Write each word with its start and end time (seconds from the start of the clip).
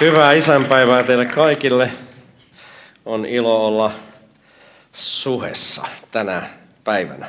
Hyvää 0.00 0.32
isänpäivää 0.32 1.02
teille 1.02 1.26
kaikille. 1.26 1.90
On 3.04 3.26
ilo 3.26 3.66
olla 3.66 3.92
suhessa 4.92 5.82
tänä 6.10 6.46
päivänä. 6.84 7.28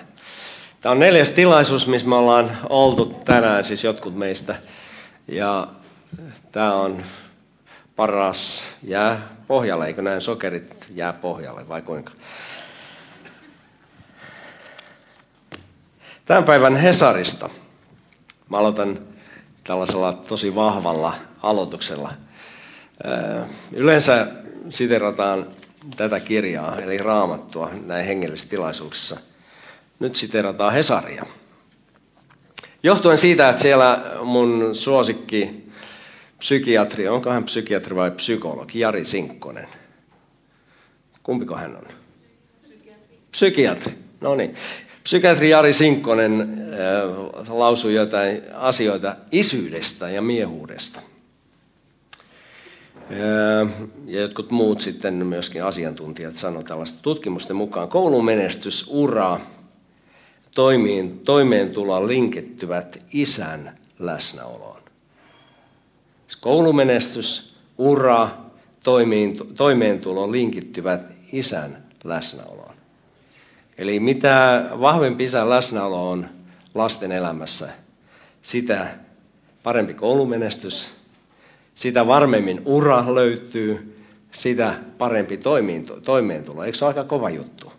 Tämä 0.81 0.91
on 0.91 0.99
neljäs 0.99 1.31
tilaisuus, 1.31 1.87
missä 1.87 2.07
me 2.07 2.15
ollaan 2.15 2.57
oltu 2.69 3.05
tänään, 3.05 3.65
siis 3.65 3.83
jotkut 3.83 4.15
meistä. 4.15 4.55
Ja 5.27 5.67
tämä 6.51 6.73
on 6.73 7.03
paras 7.95 8.71
jää 8.83 9.21
pohjalle, 9.47 9.87
eikö 9.87 10.01
näin 10.01 10.21
sokerit 10.21 10.87
jää 10.95 11.13
pohjalle 11.13 11.69
vai 11.69 11.81
kuinka? 11.81 12.11
Tämän 16.25 16.43
päivän 16.43 16.75
Hesarista. 16.75 17.49
Mä 18.49 18.57
aloitan 18.57 18.99
tällaisella 19.63 20.13
tosi 20.13 20.55
vahvalla 20.55 21.13
aloituksella. 21.43 22.26
Yleensä 23.71 24.27
siterataan 24.69 25.47
tätä 25.95 26.19
kirjaa, 26.19 26.79
eli 26.79 26.97
raamattua, 26.97 27.69
näin 27.85 28.05
hengellisissä 28.05 28.49
tilaisuuksissa. 28.49 29.17
Nyt 29.99 30.15
siterataan 30.15 30.73
Hesaria. 30.73 31.25
Johtuen 32.83 33.17
siitä, 33.17 33.49
että 33.49 33.61
siellä 33.61 34.03
mun 34.23 34.75
suosikki 34.75 35.69
psykiatri, 36.37 37.07
onko 37.07 37.29
hän 37.29 37.43
psykiatri 37.43 37.95
vai 37.95 38.11
psykologi, 38.11 38.79
Jari 38.79 39.05
Sinkkonen. 39.05 39.67
Kumpiko 41.23 41.55
hän 41.55 41.75
on? 41.75 41.83
Psykiatri. 42.61 43.17
Psykiatri, 43.31 43.93
no 44.21 44.35
niin. 44.35 44.55
Psykiatri 45.03 45.49
Jari 45.49 45.73
Sinkkonen 45.73 46.41
äh, 46.41 47.49
lausui 47.49 47.93
jotain 47.93 48.41
asioita 48.53 49.15
isyydestä 49.31 50.09
ja 50.09 50.21
miehuudesta. 50.21 51.01
Ja 53.09 54.19
jotkut 54.21 54.51
muut 54.51 54.81
sitten 54.81 55.13
myöskin 55.13 55.63
asiantuntijat 55.63 56.35
sanoivat 56.35 56.67
tällaista 56.67 56.99
tutkimusten 57.01 57.55
mukaan. 57.55 57.89
Koulumenestys, 57.89 58.85
ura, 58.89 59.39
toimiin, 60.55 61.19
toimeentuloa 61.19 62.07
linkittyvät 62.07 63.05
isän 63.13 63.77
läsnäoloon. 63.99 64.81
Siis 66.27 66.35
koulumenestys, 66.35 67.55
ura, 67.77 68.29
toimiin, 68.83 69.55
toimeentulo 69.55 70.31
linkittyvät 70.31 71.07
isän 71.31 71.83
läsnäoloon. 72.03 72.75
Eli 73.77 73.99
mitä 73.99 74.65
vahvempi 74.81 75.23
isän 75.23 75.49
läsnäolo 75.49 76.11
on 76.11 76.29
lasten 76.73 77.11
elämässä, 77.11 77.69
sitä 78.41 78.87
parempi 79.63 79.93
koulumenestys, 79.93 80.96
sitä 81.77 82.07
varmemmin 82.07 82.61
ura 82.65 83.15
löytyy, 83.15 84.03
sitä 84.31 84.73
parempi 84.97 85.39
toimeentulo. 86.03 86.63
Eikö 86.63 86.77
se 86.77 86.85
ole 86.85 86.89
aika 86.89 87.03
kova 87.03 87.29
juttu? 87.29 87.71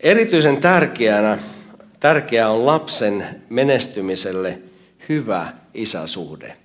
Erityisen 0.00 0.56
tärkeänä, 0.56 1.38
tärkeää 2.00 2.50
on 2.50 2.66
lapsen 2.66 3.42
menestymiselle 3.48 4.58
hyvä 5.08 5.52
isäsuhde. 5.74 6.56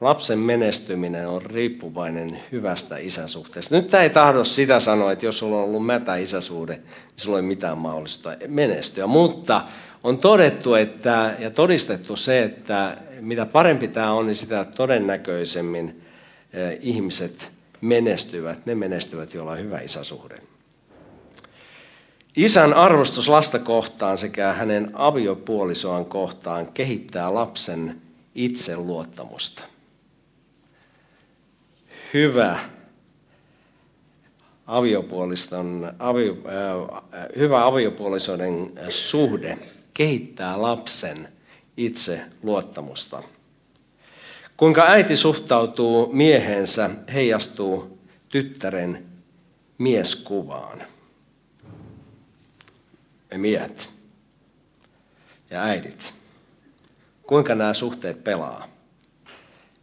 Lapsen 0.00 0.38
menestyminen 0.38 1.28
on 1.28 1.42
riippuvainen 1.42 2.42
hyvästä 2.52 2.96
isäsuhteesta. 2.98 3.76
Nyt 3.76 3.88
tämä 3.88 4.02
ei 4.02 4.10
tahdo 4.10 4.44
sitä 4.44 4.80
sanoa, 4.80 5.12
että 5.12 5.26
jos 5.26 5.38
sulla 5.38 5.56
on 5.56 5.64
ollut 5.64 5.86
mätä 5.86 6.16
isäsuhde, 6.16 6.74
niin 6.74 6.84
sulla 7.16 7.38
ei 7.38 7.42
mitään 7.42 7.78
mahdollista 7.78 8.36
menestyä. 8.48 9.06
Mutta 9.06 9.64
on 10.04 10.18
todettu 10.18 10.74
että, 10.74 11.34
ja 11.38 11.50
todistettu 11.50 12.16
se, 12.16 12.42
että 12.42 12.96
mitä 13.20 13.46
parempi 13.46 13.88
tämä 13.88 14.12
on, 14.12 14.26
niin 14.26 14.36
sitä 14.36 14.64
todennäköisemmin 14.64 16.02
ihmiset 16.80 17.50
menestyvät. 17.80 18.66
Ne 18.66 18.74
menestyvät, 18.74 19.34
joilla 19.34 19.52
on 19.52 19.58
hyvä 19.58 19.78
isäsuhde. 19.78 20.42
Isän 22.36 22.74
arvostus 22.74 23.28
lasta 23.28 23.58
kohtaan 23.58 24.18
sekä 24.18 24.52
hänen 24.52 24.90
aviopuolisoaan 24.92 26.06
kohtaan 26.06 26.66
kehittää 26.66 27.34
lapsen 27.34 28.02
itseluottamusta 28.34 29.62
hyvä 32.14 32.58
aviopuoliston, 34.66 35.92
avio, 35.98 36.36
äh, 37.14 37.26
hyvä 37.36 37.66
aviopuolisoiden 37.66 38.72
suhde 38.88 39.58
kehittää 39.98 40.62
lapsen 40.62 41.32
itse 41.76 42.20
luottamusta. 42.42 43.22
Kuinka 44.56 44.82
äiti 44.86 45.16
suhtautuu 45.16 46.12
miehensä, 46.12 46.90
heijastuu 47.14 47.98
tyttären 48.28 49.06
mieskuvaan. 49.78 50.82
Me 53.30 53.38
miehet 53.38 53.90
ja 55.50 55.62
äidit. 55.62 56.14
Kuinka 57.22 57.54
nämä 57.54 57.74
suhteet 57.74 58.24
pelaa. 58.24 58.68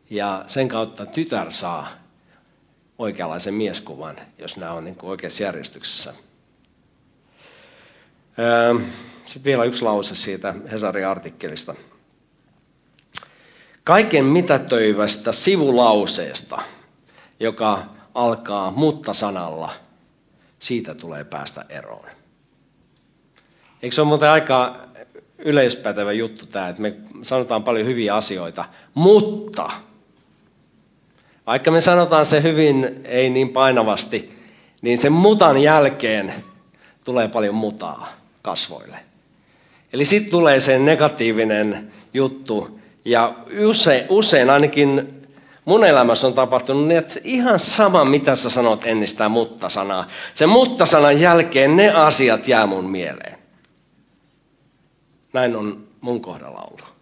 Ja 0.10 0.44
sen 0.48 0.68
kautta 0.68 1.06
tytär 1.06 1.52
saa 1.52 1.88
oikeanlaisen 2.98 3.54
mieskuvan, 3.54 4.16
jos 4.38 4.58
nämä 4.58 4.72
on 4.72 4.84
niin 4.86 4.98
oikeassa 5.02 5.44
järjestyksessä. 5.44 6.14
Öö, 8.40 8.76
Sitten 9.26 9.44
vielä 9.44 9.64
yksi 9.64 9.84
lause 9.84 10.16
siitä 10.16 10.54
Hesarin 10.72 11.08
artikkelista. 11.08 11.76
Kaiken 13.84 14.26
mitätöivästä 14.26 15.32
sivulauseesta, 15.32 16.62
joka 17.40 17.84
alkaa 18.14 18.72
mutta-sanalla, 18.72 19.72
siitä 20.60 20.96
tulee 20.96 21.24
päästä 21.24 21.66
eroon. 21.70 22.10
Eikö 23.82 23.96
se 23.96 24.02
ole 24.02 24.08
muuten 24.08 24.30
aika 24.30 24.80
yleispätevä 25.38 26.12
juttu 26.12 26.46
tämä, 26.46 26.70
että 26.70 26.82
me 26.82 26.96
sanotaan 27.22 27.64
paljon 27.64 27.88
hyviä 27.88 28.16
asioita, 28.16 28.66
mutta 28.94 29.70
vaikka 31.48 31.72
me 31.72 31.82
sanotaan 31.82 32.26
se 32.26 32.44
hyvin, 32.44 33.02
ei 33.04 33.30
niin 33.30 33.50
painavasti, 33.50 34.40
niin 34.82 34.98
sen 34.98 35.12
mutan 35.12 35.58
jälkeen 35.58 36.34
tulee 37.04 37.28
paljon 37.28 37.56
mutaa 37.56 38.14
kasvoille. 38.42 39.15
Eli 39.96 40.06
sitten 40.06 40.32
tulee 40.32 40.60
se 40.60 40.80
negatiivinen 40.80 41.92
juttu. 42.14 42.80
Ja 43.06 43.36
usein, 43.66 44.06
usein 44.10 44.50
ainakin 44.50 45.24
mun 45.66 45.86
elämässä 45.86 46.28
on 46.28 46.34
tapahtunut 46.34 46.88
niin, 46.88 46.98
että 46.98 47.20
ihan 47.24 47.60
sama 47.60 48.06
mitä 48.06 48.36
sä 48.36 48.50
sanot 48.50 48.86
ennen 48.86 49.08
sitä 49.08 49.30
mutta-sanaa. 49.30 50.08
Sen 50.34 50.50
mutta-sanan 50.50 51.22
jälkeen 51.22 51.76
ne 51.76 51.90
asiat 51.90 52.48
jää 52.48 52.66
mun 52.66 52.90
mieleen. 52.90 53.38
Näin 55.34 55.56
on 55.56 55.88
mun 56.02 56.22
kohdalla 56.22 56.68
ollut. 56.72 56.94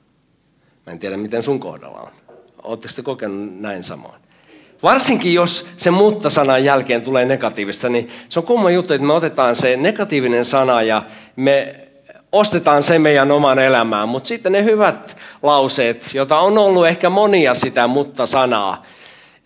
Mä 0.86 0.94
en 0.94 1.00
tiedä 1.00 1.18
miten 1.18 1.44
sun 1.44 1.60
kohdalla 1.60 2.00
on. 2.00 2.12
Oletteko 2.64 2.94
te 2.96 3.02
kokenut 3.02 3.60
näin 3.60 3.84
samoin? 3.84 4.22
Varsinkin 4.84 5.34
jos 5.34 5.68
se 5.78 5.92
mutta-sanan 5.92 6.64
jälkeen 6.64 7.02
tulee 7.02 7.26
negatiivista, 7.26 7.90
niin 7.90 8.10
se 8.30 8.40
on 8.40 8.46
kumma 8.46 8.72
juttu, 8.72 8.94
että 8.94 9.08
me 9.08 9.14
otetaan 9.14 9.56
se 9.56 9.78
negatiivinen 9.78 10.46
sana 10.46 10.82
ja 10.82 11.04
me 11.36 11.76
ostetaan 12.34 12.84
se 12.84 13.00
meidän 13.00 13.32
oman 13.32 13.60
elämään. 13.60 14.10
Mutta 14.10 14.28
sitten 14.28 14.52
ne 14.52 14.64
hyvät 14.64 15.18
lauseet, 15.44 16.10
joita 16.14 16.40
on 16.40 16.58
ollut 16.58 16.88
ehkä 16.88 17.10
monia 17.10 17.54
sitä 17.56 17.88
mutta-sanaa 17.88 18.84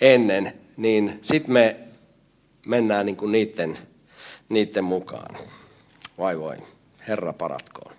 ennen, 0.01 0.53
niin 0.77 1.19
sitten 1.21 1.53
me 1.53 1.75
mennään 2.65 3.05
niin 3.05 3.15
kuin 3.15 3.31
niiden, 3.31 3.77
niiden 4.49 4.83
mukaan. 4.83 5.37
Vai 6.17 6.39
voi, 6.39 6.55
Herra 7.07 7.33
paratkoon 7.33 7.97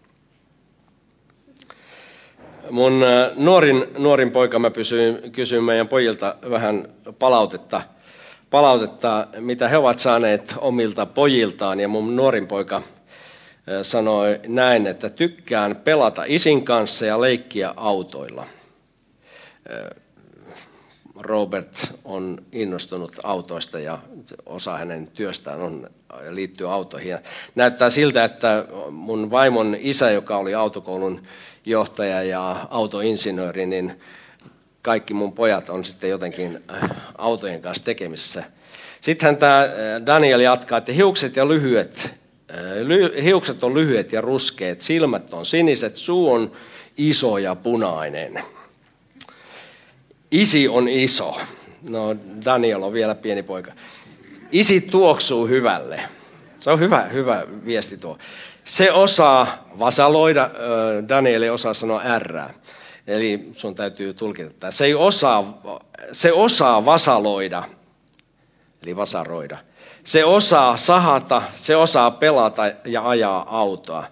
mun 2.70 3.04
nuorin, 3.36 3.86
nuorin 3.98 4.30
poika, 4.30 4.58
mä 4.58 4.70
pysyin, 4.70 5.32
kysyin 5.32 5.64
meidän 5.64 5.88
pojilta 5.88 6.36
vähän 6.50 6.86
palautetta, 7.18 7.82
palautetta, 8.50 9.26
mitä 9.40 9.68
he 9.68 9.76
ovat 9.76 9.98
saaneet 9.98 10.54
omilta 10.58 11.06
pojiltaan. 11.06 11.80
Ja 11.80 11.88
mun 11.88 12.16
nuorin 12.16 12.46
poika 12.46 12.82
sanoi 13.82 14.40
näin, 14.46 14.86
että 14.86 15.10
tykkään 15.10 15.76
pelata 15.76 16.22
isin 16.26 16.64
kanssa 16.64 17.06
ja 17.06 17.20
leikkiä 17.20 17.74
autoilla. 17.76 18.46
Äh, 19.70 20.02
Robert 21.20 21.94
on 22.04 22.38
innostunut 22.52 23.16
autoista 23.22 23.78
ja 23.78 23.98
osa 24.46 24.78
hänen 24.78 25.06
työstään 25.06 25.60
on, 25.60 25.90
liittyy 26.30 26.72
autoihin. 26.72 27.18
Näyttää 27.54 27.90
siltä, 27.90 28.24
että 28.24 28.64
mun 28.90 29.30
vaimon 29.30 29.76
isä, 29.80 30.10
joka 30.10 30.36
oli 30.36 30.54
autokoulun 30.54 31.22
johtaja 31.66 32.22
ja 32.22 32.66
autoinsinööri, 32.70 33.66
niin 33.66 34.00
kaikki 34.82 35.14
mun 35.14 35.32
pojat 35.32 35.70
on 35.70 35.84
sitten 35.84 36.10
jotenkin 36.10 36.64
autojen 37.18 37.62
kanssa 37.62 37.84
tekemisissä. 37.84 38.44
Sittenhän 39.00 39.36
tämä 39.36 39.68
Daniel 40.06 40.40
jatkaa, 40.40 40.78
että 40.78 40.92
hiukset 40.92 41.36
ja 41.36 41.48
lyhyet, 41.48 42.14
hiukset 43.22 43.64
on 43.64 43.74
lyhyet 43.74 44.12
ja 44.12 44.20
ruskeat, 44.20 44.80
silmät 44.80 45.34
on 45.34 45.46
siniset, 45.46 45.96
suu 45.96 46.32
on 46.32 46.52
iso 46.96 47.38
ja 47.38 47.54
punainen. 47.54 48.42
Isi 50.30 50.68
on 50.68 50.88
iso. 50.88 51.36
No 51.88 52.16
Daniel 52.44 52.82
on 52.82 52.92
vielä 52.92 53.14
pieni 53.14 53.42
poika. 53.42 53.72
Isi 54.52 54.80
tuoksuu 54.80 55.46
hyvälle. 55.46 56.02
Se 56.60 56.70
on 56.70 56.80
hyvä, 56.80 57.02
hyvä 57.02 57.44
viesti 57.64 57.96
tuo. 57.96 58.18
Se 58.64 58.92
osaa 58.92 59.68
vasaloida, 59.78 60.50
Daniel 61.08 61.42
ei 61.42 61.50
osaa 61.50 61.74
sanoa 61.74 62.18
R. 62.18 62.38
Eli 63.06 63.48
sun 63.52 63.74
täytyy 63.74 64.14
tulkita 64.14 64.50
tämä. 64.50 64.70
Se, 64.70 64.84
ei 64.84 64.94
osaa, 64.94 65.62
se 66.12 66.32
osaa 66.32 66.84
vasaloida, 66.84 67.62
eli 68.82 68.96
vasaroida. 68.96 69.58
Se 70.08 70.24
osaa 70.24 70.76
sahata, 70.76 71.42
se 71.54 71.76
osaa 71.76 72.10
pelata 72.10 72.62
ja 72.84 73.08
ajaa 73.08 73.58
autoa. 73.58 74.04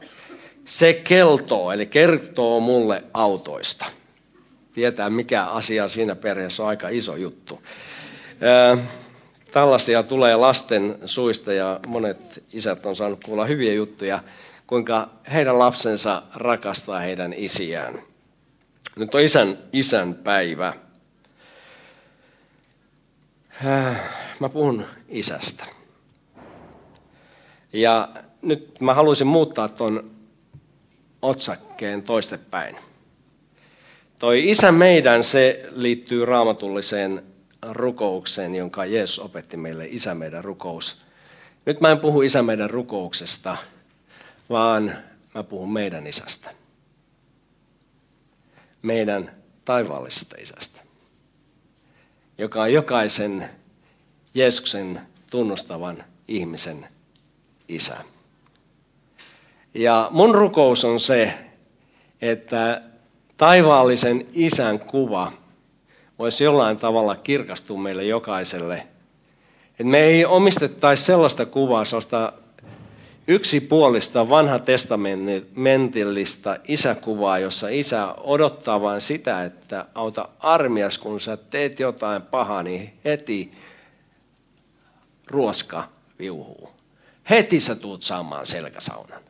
Se 0.65 0.95
keltoo, 0.95 1.73
eli 1.73 1.87
kertoo 1.87 2.61
mulle 2.61 3.05
autoista 3.15 3.87
tietää, 4.75 5.11
mikä 5.11 5.45
asia 5.45 5.89
siinä 5.89 6.17
perheessä 6.17 6.63
on 6.63 6.69
aika 6.69 6.89
iso 6.89 7.17
juttu. 7.17 7.63
Tällaisia 9.53 10.03
tulee 10.03 10.37
lasten 10.37 10.99
suista 11.05 11.53
ja 11.53 11.81
monet 11.87 12.45
isät 12.53 12.87
on 12.87 12.97
saanut 12.97 13.25
kuulla 13.25 13.45
hyviä 13.45 13.73
juttuja, 13.73 14.21
kuinka 14.67 15.09
heidän 15.33 15.59
lapsensa 15.59 16.23
rakastaa 16.35 17.01
heidän 17.01 17.33
isiään. 17.37 18.03
Nyt 18.97 19.15
on 19.15 19.21
isän, 19.21 19.59
isän 19.73 20.15
päivä. 20.15 20.73
Mä 24.41 24.49
puhun 24.49 24.85
isästä. 25.09 25.76
Ja 27.77 28.09
nyt 28.43 28.81
mä 28.81 28.95
haluaisin 28.95 29.27
muuttaa 29.27 29.69
tuon 29.69 30.11
otsakkeen 31.23 32.03
toistepäin. 32.03 32.77
Toi 34.19 34.51
Isä 34.51 34.73
meidän, 34.73 35.25
se 35.25 35.69
liittyy 35.75 36.25
raamatulliseen 36.25 37.23
rukoukseen, 37.63 38.55
jonka 38.55 38.85
Jeesus 38.85 39.19
opetti 39.19 39.57
meille, 39.57 39.87
Isä 39.87 40.15
meidän 40.15 40.45
rukous. 40.45 41.03
Nyt 41.67 41.81
mä 41.81 41.91
en 41.91 41.99
puhu 41.99 42.23
Isä 42.23 42.43
meidän 42.43 42.71
rukouksesta, 42.71 43.57
vaan 44.51 44.93
mä 45.35 45.43
puhun 45.43 45.73
meidän 45.73 46.07
isästä. 46.07 46.51
Meidän 48.83 49.33
taivaallisesta 49.65 50.37
isästä, 50.41 50.81
joka 52.39 52.63
on 52.63 52.73
jokaisen 52.73 53.51
Jeesuksen 54.35 55.01
tunnustavan 55.31 56.05
ihmisen 56.29 56.89
isä. 57.69 57.97
Ja 59.75 60.09
mun 60.11 60.35
rukous 60.35 60.85
on 60.85 61.01
se, 61.01 61.35
että 62.23 62.83
taivaallisen 63.37 64.27
isän 64.33 64.79
kuva 64.81 65.33
voisi 66.19 66.45
jollain 66.45 66.77
tavalla 66.77 67.17
kirkastua 67.17 67.79
meille 67.79 68.05
jokaiselle. 68.05 68.87
Että 69.71 69.85
me 69.85 69.99
ei 69.99 70.25
omistettaisi 70.25 71.05
sellaista 71.05 71.47
kuvaa, 71.47 71.85
sellaista 71.85 72.33
yksipuolista 73.29 74.29
vanha 74.29 74.59
testamentillista 74.59 76.57
isäkuvaa, 76.69 77.39
jossa 77.39 77.69
isä 77.69 78.15
odottaa 78.19 78.81
vain 78.81 79.01
sitä, 79.01 79.45
että 79.45 79.87
auta 79.95 80.29
armias, 80.39 80.99
kun 80.99 81.21
sä 81.21 81.37
teet 81.37 81.81
jotain 81.81 82.23
pahaa, 82.23 82.63
niin 82.63 82.93
heti 83.05 83.51
ruoska 85.27 85.85
viuhuu. 86.19 86.76
Heti 87.31 87.61
sä 87.61 87.75
tuut 87.75 88.03
saamaan 88.03 88.47
selkäsaunan. 88.47 89.21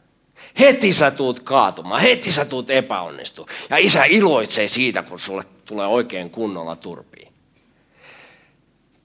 Heti 0.59 0.93
sä 0.93 1.11
tuut 1.11 1.41
kaatumaan, 1.41 2.03
heti 2.03 2.33
sä 2.33 2.45
tuut 2.45 2.71
epäonnistu. 2.71 3.49
Ja 3.71 3.77
isä 3.77 4.05
iloitsee 4.05 4.69
siitä, 4.69 5.03
kun 5.03 5.21
sulle 5.21 5.45
tulee 5.65 5.87
oikein 5.87 6.31
kunnolla 6.31 6.77
turpiin. 6.77 7.33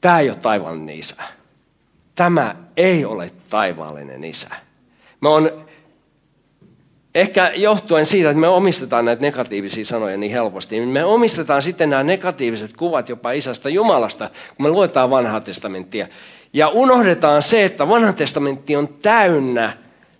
Tämä 0.01 0.19
ei 0.19 0.29
ole 0.29 0.37
taivaallinen 0.37 0.95
isä. 0.95 1.23
Tämä 2.15 2.55
ei 2.77 3.05
ole 3.05 3.31
taivaallinen 3.49 4.23
isä. 4.23 4.49
Me 5.21 5.29
on 5.29 5.65
ehkä 7.15 7.51
johtuen 7.55 8.05
siitä, 8.05 8.29
että 8.29 8.41
me 8.41 8.47
omistetaan 8.47 9.05
näitä 9.05 9.21
negatiivisia 9.21 9.85
sanoja 9.85 10.17
niin 10.17 10.31
helposti, 10.31 10.75
niin 10.75 10.89
me 10.89 11.05
omistetaan 11.05 11.61
sitten 11.61 11.89
nämä 11.89 12.03
negatiiviset 12.03 12.77
kuvat 12.77 13.09
jopa 13.09 13.31
isästä 13.31 13.69
Jumalasta, 13.69 14.29
kun 14.57 14.65
me 14.65 14.69
luetaan 14.69 15.09
vanhaa 15.09 15.41
testamenttia. 15.41 16.07
Ja 16.53 16.67
unohdetaan 16.67 17.41
se, 17.41 17.65
että 17.65 17.87
vanha 17.87 18.13
testamentti 18.13 18.75
on 18.75 18.87
täynnä 18.87 19.73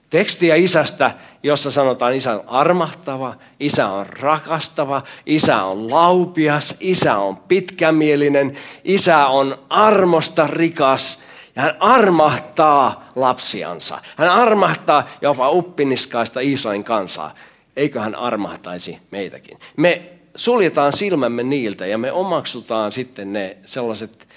tekstiä 0.10 0.56
isästä, 0.56 1.12
jossa 1.44 1.72
sanotaan 1.72 2.16
isä 2.16 2.34
on 2.34 2.44
armahtava, 2.48 3.36
isä 3.60 3.88
on 3.88 4.06
rakastava, 4.08 5.04
isä 5.26 5.64
on 5.64 5.92
laupias, 5.92 6.76
isä 6.80 7.18
on 7.18 7.38
pitkämielinen, 7.38 8.54
isä 8.84 9.28
on 9.28 9.58
armosta 9.70 10.48
rikas 10.48 11.20
ja 11.56 11.62
hän 11.62 11.76
armahtaa 11.80 13.12
lapsiansa. 13.16 14.00
Hän 14.18 14.30
armahtaa 14.30 15.10
jopa 15.22 15.50
uppiniskaista 15.50 16.40
Israelin 16.40 16.84
kansaa. 16.84 17.36
Eikö 17.76 18.02
hän 18.02 18.16
armahtaisi 18.16 18.98
meitäkin? 19.12 19.60
Me 19.78 20.12
suljetaan 20.36 20.94
silmämme 20.94 21.44
niiltä 21.44 21.86
ja 21.86 21.98
me 21.98 22.12
omaksutaan 22.12 22.92
sitten 22.92 23.34
ne 23.34 23.58
sellaiset 23.66 24.28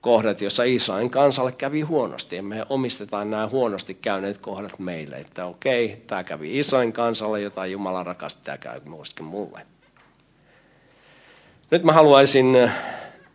kohdat, 0.00 0.40
joissa 0.40 0.64
Israelin 0.64 1.10
kansalle 1.10 1.52
kävi 1.52 1.80
huonosti. 1.80 2.36
Ja 2.36 2.42
me 2.42 2.66
omistetaan 2.68 3.30
nämä 3.30 3.48
huonosti 3.48 3.94
käyneet 3.94 4.38
kohdat 4.38 4.78
meille, 4.78 5.16
että 5.16 5.46
okei, 5.46 6.02
tämä 6.06 6.24
kävi 6.24 6.58
Israelin 6.58 6.92
kansalle, 6.92 7.40
jota 7.40 7.66
Jumala 7.66 8.02
rakasti, 8.02 8.44
tämä 8.44 8.58
käy 8.58 8.80
myöskin 8.84 9.24
mulle. 9.24 9.66
Nyt 11.70 11.84
mä 11.84 11.92
haluaisin, 11.92 12.56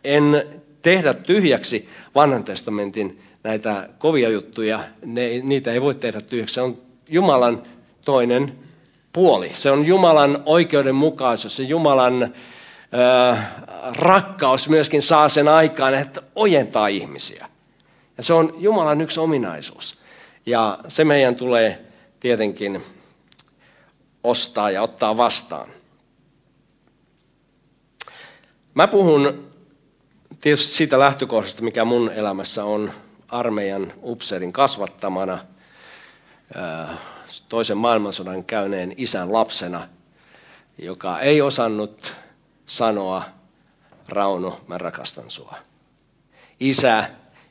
en 0.04 0.46
tehdä 0.82 1.14
tyhjäksi 1.14 1.88
vanhan 2.14 2.44
testamentin 2.44 3.22
näitä 3.44 3.88
kovia 3.98 4.28
juttuja, 4.28 4.80
ne, 5.04 5.40
niitä 5.42 5.72
ei 5.72 5.80
voi 5.80 5.94
tehdä 5.94 6.20
tyhjäksi. 6.20 6.54
Se 6.54 6.60
on 6.60 6.78
Jumalan 7.08 7.62
toinen 8.04 8.58
puoli. 9.12 9.50
Se 9.54 9.70
on 9.70 9.86
Jumalan 9.86 10.42
oikeudenmukaisuus, 10.46 11.56
se 11.56 11.62
Jumalan 11.62 12.34
rakkaus 13.96 14.68
myöskin 14.68 15.02
saa 15.02 15.28
sen 15.28 15.48
aikaan, 15.48 15.94
että 15.94 16.22
ojentaa 16.34 16.88
ihmisiä. 16.88 17.48
Ja 18.16 18.22
se 18.22 18.32
on 18.32 18.54
Jumalan 18.58 19.00
yksi 19.00 19.20
ominaisuus. 19.20 19.98
Ja 20.46 20.78
se 20.88 21.04
meidän 21.04 21.34
tulee 21.34 21.84
tietenkin 22.20 22.82
ostaa 24.24 24.70
ja 24.70 24.82
ottaa 24.82 25.16
vastaan. 25.16 25.68
Mä 28.74 28.88
puhun 28.88 29.50
tietysti 30.40 30.72
siitä 30.72 30.98
lähtökohdasta, 30.98 31.62
mikä 31.62 31.84
mun 31.84 32.10
elämässä 32.10 32.64
on 32.64 32.92
armeijan 33.28 33.92
upseerin 34.02 34.52
kasvattamana, 34.52 35.38
toisen 37.48 37.78
maailmansodan 37.78 38.44
käyneen 38.44 38.94
isän 38.96 39.32
lapsena, 39.32 39.88
joka 40.78 41.20
ei 41.20 41.42
osannut 41.42 42.14
sanoa, 42.66 43.22
Rauno, 44.08 44.60
mä 44.66 44.78
rakastan 44.78 45.30
sua. 45.30 45.54
Isä, 46.60 47.04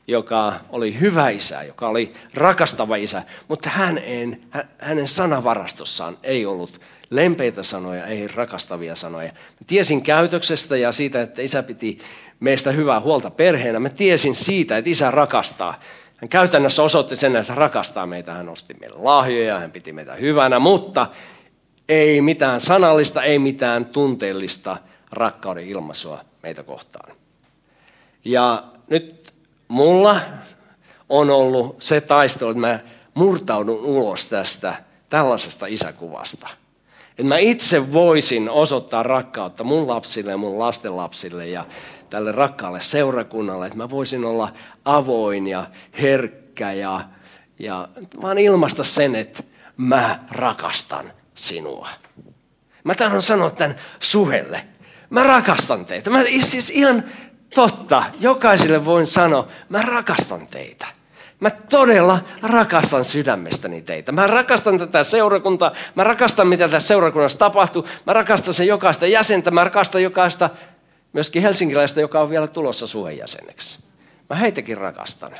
joka 0.06 0.60
oli 0.70 1.00
hyvä 1.00 1.28
isä, 1.28 1.62
joka 1.62 1.88
oli 1.88 2.12
rakastava 2.34 2.96
isä, 2.96 3.22
mutta 3.48 3.70
hän 3.70 3.98
en, 3.98 4.42
hänen 4.78 5.08
sanavarastossaan 5.08 6.18
ei 6.22 6.46
ollut 6.46 6.80
lempeitä 7.10 7.62
sanoja, 7.62 8.06
ei 8.06 8.28
rakastavia 8.28 8.96
sanoja. 8.96 9.32
Tiesin 9.66 10.02
käytöksestä 10.02 10.76
ja 10.76 10.92
siitä, 10.92 11.22
että 11.22 11.42
isä 11.42 11.62
piti 11.62 11.98
meistä 12.40 12.72
hyvää 12.72 13.00
huolta 13.00 13.30
perheenä. 13.30 13.80
Mä 13.80 13.90
tiesin 13.90 14.34
siitä, 14.34 14.76
että 14.76 14.90
isä 14.90 15.10
rakastaa. 15.10 15.80
Hän 16.16 16.28
käytännössä 16.28 16.82
osoitti 16.82 17.16
sen, 17.16 17.36
että 17.36 17.52
hän 17.52 17.58
rakastaa 17.58 18.06
meitä. 18.06 18.32
Hän 18.32 18.48
osti 18.48 18.74
meille 18.80 18.96
lahjoja, 19.02 19.58
hän 19.58 19.72
piti 19.72 19.92
meitä 19.92 20.14
hyvänä, 20.14 20.58
mutta 20.58 21.06
ei 21.88 22.20
mitään 22.20 22.60
sanallista, 22.60 23.22
ei 23.22 23.38
mitään 23.38 23.86
tunteellista 23.86 24.76
rakkauden 25.12 25.68
ilmaisua 25.68 26.24
meitä 26.42 26.62
kohtaan. 26.62 27.16
Ja 28.24 28.64
nyt 28.90 29.34
mulla 29.68 30.20
on 31.08 31.30
ollut 31.30 31.76
se 31.82 32.00
taistelu, 32.00 32.50
että 32.50 32.60
mä 32.60 32.78
murtaudun 33.14 33.84
ulos 33.84 34.28
tästä 34.28 34.74
tällaisesta 35.08 35.66
isäkuvasta. 35.66 36.48
Että 37.10 37.24
mä 37.24 37.38
itse 37.38 37.92
voisin 37.92 38.50
osoittaa 38.50 39.02
rakkautta 39.02 39.64
mun 39.64 39.88
lapsille 39.88 40.30
ja 40.30 40.36
mun 40.36 40.58
lastenlapsille 40.58 41.46
ja 41.46 41.64
tälle 42.10 42.32
rakkaalle 42.32 42.80
seurakunnalle. 42.80 43.66
Että 43.66 43.78
mä 43.78 43.90
voisin 43.90 44.24
olla 44.24 44.52
avoin 44.84 45.48
ja 45.48 45.66
herkkä 46.00 46.72
ja, 46.72 47.00
ja 47.58 47.88
vaan 48.22 48.38
ilmaista 48.38 48.84
sen, 48.84 49.14
että 49.14 49.42
mä 49.76 50.18
rakastan 50.30 51.12
sinua. 51.34 51.88
Mä 52.84 52.94
tahdon 52.94 53.22
sanoa 53.22 53.50
tämän 53.50 53.76
suhelle. 54.00 54.64
Mä 55.10 55.22
rakastan 55.22 55.86
teitä. 55.86 56.10
Mä 56.10 56.22
siis 56.40 56.70
ihan 56.70 57.04
totta, 57.54 58.02
jokaiselle 58.20 58.84
voin 58.84 59.06
sanoa, 59.06 59.48
mä 59.68 59.82
rakastan 59.82 60.46
teitä. 60.46 60.86
Mä 61.40 61.50
todella 61.50 62.20
rakastan 62.42 63.04
sydämestäni 63.04 63.82
teitä. 63.82 64.12
Mä 64.12 64.26
rakastan 64.26 64.78
tätä 64.78 65.04
seurakuntaa. 65.04 65.72
Mä 65.94 66.04
rakastan, 66.04 66.48
mitä 66.48 66.68
tässä 66.68 66.88
seurakunnassa 66.88 67.38
tapahtuu. 67.38 67.88
Mä 68.06 68.12
rakastan 68.12 68.54
sen 68.54 68.66
jokaista 68.66 69.06
jäsentä. 69.06 69.50
Mä 69.50 69.64
rakastan 69.64 70.02
jokaista, 70.02 70.50
myöskin 71.12 71.42
helsinkiläistä, 71.42 72.00
joka 72.00 72.20
on 72.20 72.30
vielä 72.30 72.48
tulossa 72.48 72.86
suhen 72.86 73.18
jäseneksi. 73.18 73.78
Mä 74.30 74.36
heitäkin 74.36 74.78
rakastan. 74.78 75.32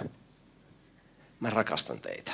Mä 1.40 1.50
rakastan 1.50 2.00
teitä. 2.00 2.32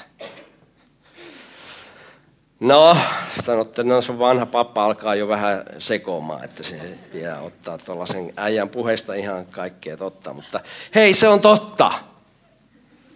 No, 2.61 2.97
sanotte, 3.43 3.83
no 3.83 4.00
se 4.00 4.19
vanha 4.19 4.47
pappa 4.47 4.85
alkaa 4.85 5.14
jo 5.14 5.29
vähän 5.29 5.64
sekoamaan, 5.79 6.45
että 6.45 6.62
se 6.62 6.99
pitää 7.12 7.41
ottaa 7.41 7.79
tuollaisen 7.79 8.33
äijän 8.37 8.69
puheesta 8.69 9.14
ihan 9.14 9.47
kaikkea 9.47 9.97
totta. 9.97 10.33
Mutta 10.33 10.61
hei, 10.95 11.14
se 11.14 11.29
on 11.29 11.41
totta. 11.41 11.93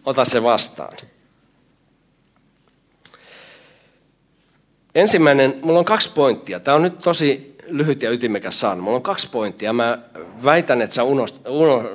Ota 0.04 0.24
se 0.24 0.42
vastaan. 0.42 0.96
Ensimmäinen, 4.94 5.58
mulla 5.62 5.78
on 5.78 5.84
kaksi 5.84 6.12
pointtia. 6.12 6.60
Tämä 6.60 6.74
on 6.74 6.82
nyt 6.82 6.98
tosi 6.98 7.57
lyhyt 7.68 8.02
ja 8.02 8.10
ytimekäs 8.10 8.60
saana. 8.60 8.82
Mulla 8.82 8.96
on 8.96 9.02
kaksi 9.02 9.30
pointtia. 9.30 9.72
Mä 9.72 9.98
väitän, 10.44 10.82
että 10.82 10.94
sä 10.94 11.02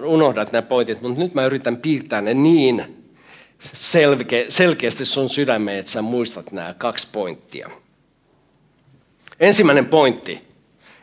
unohdat 0.03 0.51
nämä 0.51 0.61
pointit, 0.61 1.01
mutta 1.01 1.21
nyt 1.21 1.33
mä 1.33 1.45
yritän 1.45 1.77
piirtää 1.77 2.21
ne 2.21 2.33
niin 2.33 3.05
selke, 3.59 4.45
selkeästi 4.49 5.05
sun 5.05 5.29
sydämeen, 5.29 5.79
että 5.79 5.91
sä 5.91 6.01
muistat 6.01 6.51
nämä 6.51 6.73
kaksi 6.77 7.07
pointtia. 7.11 7.69
Ensimmäinen 9.39 9.85
pointti, 9.85 10.47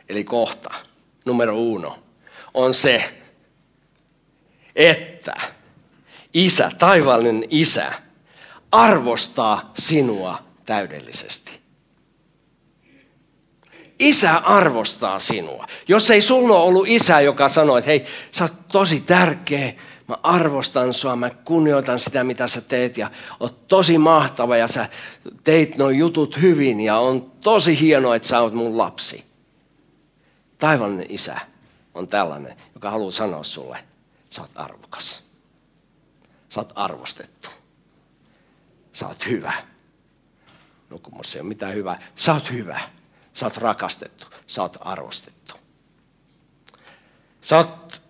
eli 0.09 0.23
kohta, 0.23 0.73
numero 1.25 1.57
uno, 1.57 1.99
on 2.53 2.73
se, 2.73 3.13
että 4.75 5.33
isä, 6.33 6.71
taivaallinen 6.79 7.45
isä, 7.49 7.91
arvostaa 8.71 9.71
sinua 9.77 10.43
täydellisesti. 10.65 11.60
Isä 14.01 14.37
arvostaa 14.37 15.19
sinua. 15.19 15.67
Jos 15.87 16.11
ei 16.11 16.21
sulla 16.21 16.55
ollut 16.55 16.87
isä, 16.87 17.21
joka 17.21 17.49
sanoo, 17.49 17.77
että 17.77 17.89
hei, 17.89 18.05
sä 18.31 18.43
oot 18.43 18.67
tosi 18.67 18.99
tärkeä, 18.99 19.73
Mä 20.11 20.17
arvostan 20.23 20.93
sua, 20.93 21.15
mä 21.15 21.29
kunnioitan 21.29 21.99
sitä, 21.99 22.23
mitä 22.23 22.47
sä 22.47 22.61
teet 22.61 22.97
ja 22.97 23.11
oot 23.39 23.67
tosi 23.67 23.97
mahtava 23.97 24.57
ja 24.57 24.67
sä 24.67 24.89
teit 25.43 25.77
nuo 25.77 25.89
jutut 25.89 26.41
hyvin 26.41 26.81
ja 26.81 26.97
on 26.97 27.31
tosi 27.31 27.79
hienoa, 27.79 28.15
että 28.15 28.27
sä 28.27 28.39
oot 28.39 28.53
mun 28.53 28.77
lapsi. 28.77 29.25
Taivallinen 30.57 31.05
isä 31.09 31.39
on 31.93 32.07
tällainen, 32.07 32.57
joka 32.73 32.91
haluaa 32.91 33.11
sanoa 33.11 33.43
sulle, 33.43 33.83
sä 34.29 34.41
oot 34.41 34.51
arvokas. 34.55 35.23
Sä 36.49 36.59
oot 36.59 36.73
arvostettu. 36.75 37.49
Sä 38.93 39.07
oot 39.07 39.25
hyvä. 39.25 39.53
Nukumus 40.89 41.35
ei 41.35 41.41
ole 41.41 41.47
mitään 41.47 41.73
hyvää. 41.73 42.01
Sä 42.15 42.33
oot 42.33 42.51
hyvä. 42.51 42.79
Sä 43.33 43.45
oot 43.45 43.57
rakastettu. 43.57 44.27
Sä 44.47 44.61
oot 44.61 44.77
arvostettu. 44.79 45.55
Sä 47.41 47.57
oot 47.57 48.01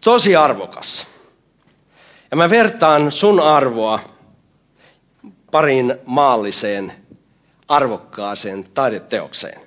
tosi 0.00 0.36
arvokas. 0.36 1.06
Ja 2.30 2.36
mä 2.36 2.50
vertaan 2.50 3.12
sun 3.12 3.40
arvoa 3.40 4.00
pariin 5.50 5.94
maalliseen, 6.04 6.92
arvokkaaseen 7.68 8.64
taideteokseen. 8.74 9.60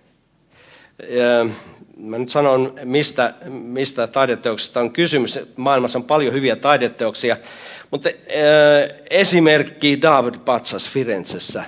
Mä 1.97 2.17
nyt 2.17 2.29
sanon, 2.29 2.73
mistä, 2.83 3.33
mistä 3.49 4.07
taideteoksesta 4.07 4.79
on 4.79 4.91
kysymys. 4.91 5.39
Maailmassa 5.55 5.99
on 5.99 6.03
paljon 6.03 6.33
hyviä 6.33 6.55
taideteoksia, 6.55 7.37
mutta 7.91 8.09
äh, 8.09 8.15
esimerkki 9.09 10.01
David 10.01 10.35
Patsas 10.45 10.89
Firenzessä, 10.89 11.63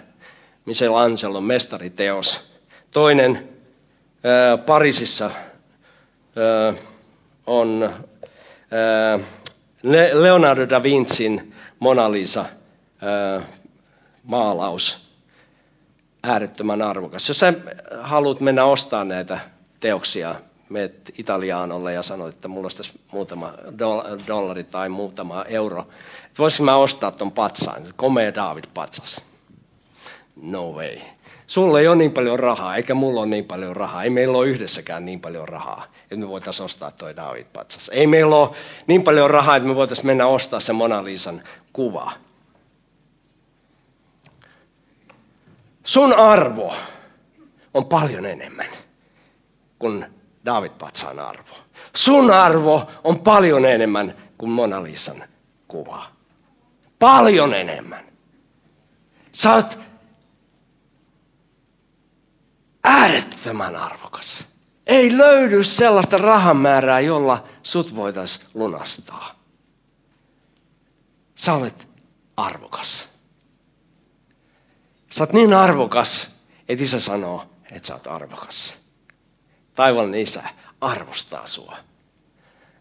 Michelangelo 0.65 1.41
mestariteos. 1.41 2.52
Toinen 2.93 3.49
äh, 4.25 4.65
Pariisissa 4.65 5.25
äh, 5.25 6.75
on 7.47 7.89
Leonardo 10.13 10.69
da 10.69 10.83
Vincin 10.83 11.53
Mona 11.79 12.11
Lisa 12.11 12.45
maalaus, 14.23 15.07
äärettömän 16.23 16.81
arvokas. 16.81 17.27
Jos 17.27 17.39
sä 17.39 17.53
haluat 18.01 18.39
mennä 18.39 18.65
ostamaan 18.65 19.07
näitä 19.07 19.39
teoksia, 19.79 20.35
meet 20.69 21.13
Italiaanolle 21.17 21.93
ja 21.93 22.03
sanoit, 22.03 22.35
että 22.35 22.47
mulla 22.47 22.65
olisi 22.65 22.77
tässä 22.77 22.93
muutama 23.11 23.53
dollari 24.27 24.63
tai 24.63 24.89
muutama 24.89 25.43
euro. 25.43 25.87
Voisinko 26.37 26.65
mä 26.65 26.75
ostaa 26.75 27.11
ton 27.11 27.31
patsaan, 27.31 27.81
komea 27.95 28.35
David 28.35 28.63
patsas? 28.73 29.21
No 30.35 30.71
way. 30.71 30.97
Sulla 31.47 31.79
ei 31.79 31.87
ole 31.87 31.95
niin 31.95 32.11
paljon 32.11 32.39
rahaa, 32.39 32.75
eikä 32.75 32.93
mulla 32.93 33.19
ole 33.21 33.29
niin 33.29 33.45
paljon 33.45 33.75
rahaa. 33.75 34.03
Ei 34.03 34.09
meillä 34.09 34.37
ole 34.37 34.47
yhdessäkään 34.47 35.05
niin 35.05 35.19
paljon 35.19 35.47
rahaa, 35.49 35.85
että 36.03 36.15
me 36.15 36.27
voitaisiin 36.27 36.65
ostaa 36.65 36.91
toi 36.91 37.15
David 37.15 37.45
patsas. 37.53 37.89
Ei 37.89 38.07
meillä 38.07 38.35
ole 38.35 38.49
niin 38.87 39.03
paljon 39.03 39.29
rahaa, 39.29 39.55
että 39.55 39.69
me 39.69 39.75
voitaisiin 39.75 40.05
mennä 40.05 40.27
ostaa 40.27 40.59
se 40.59 40.73
Mona 40.73 41.03
Lisan 41.03 41.43
kuva. 41.73 42.11
Sun 45.83 46.13
arvo 46.13 46.73
on 47.73 47.85
paljon 47.85 48.25
enemmän 48.25 48.67
kuin 49.79 50.05
David 50.45 50.71
Patsaan 50.79 51.19
arvo. 51.19 51.55
Sun 51.95 52.31
arvo 52.31 52.91
on 53.03 53.19
paljon 53.19 53.65
enemmän 53.65 54.13
kuin 54.37 54.51
Mona 54.51 54.83
Lisan 54.83 55.23
kuva. 55.67 56.03
Paljon 56.99 57.53
enemmän. 57.53 58.05
Sä 59.31 59.53
oot 59.53 59.79
äärettömän 62.83 63.75
arvokas. 63.75 64.45
Ei 64.87 65.17
löydy 65.17 65.63
sellaista 65.63 66.17
rahamäärää, 66.17 66.99
jolla 66.99 67.43
sut 67.63 67.95
voitaisiin 67.95 68.47
lunastaa. 68.53 69.39
Sä 71.35 71.53
olet 71.53 71.87
arvokas. 72.37 73.07
Sä 75.09 75.23
oot 75.23 75.33
niin 75.33 75.53
arvokas, 75.53 76.27
että 76.69 76.83
isä 76.83 76.99
sanoo, 76.99 77.49
että 77.71 77.87
sä 77.87 77.93
oot 77.93 78.07
arvokas. 78.07 78.77
Taivallinen 79.75 80.21
isä 80.21 80.43
arvostaa 80.81 81.47
sua. 81.47 81.77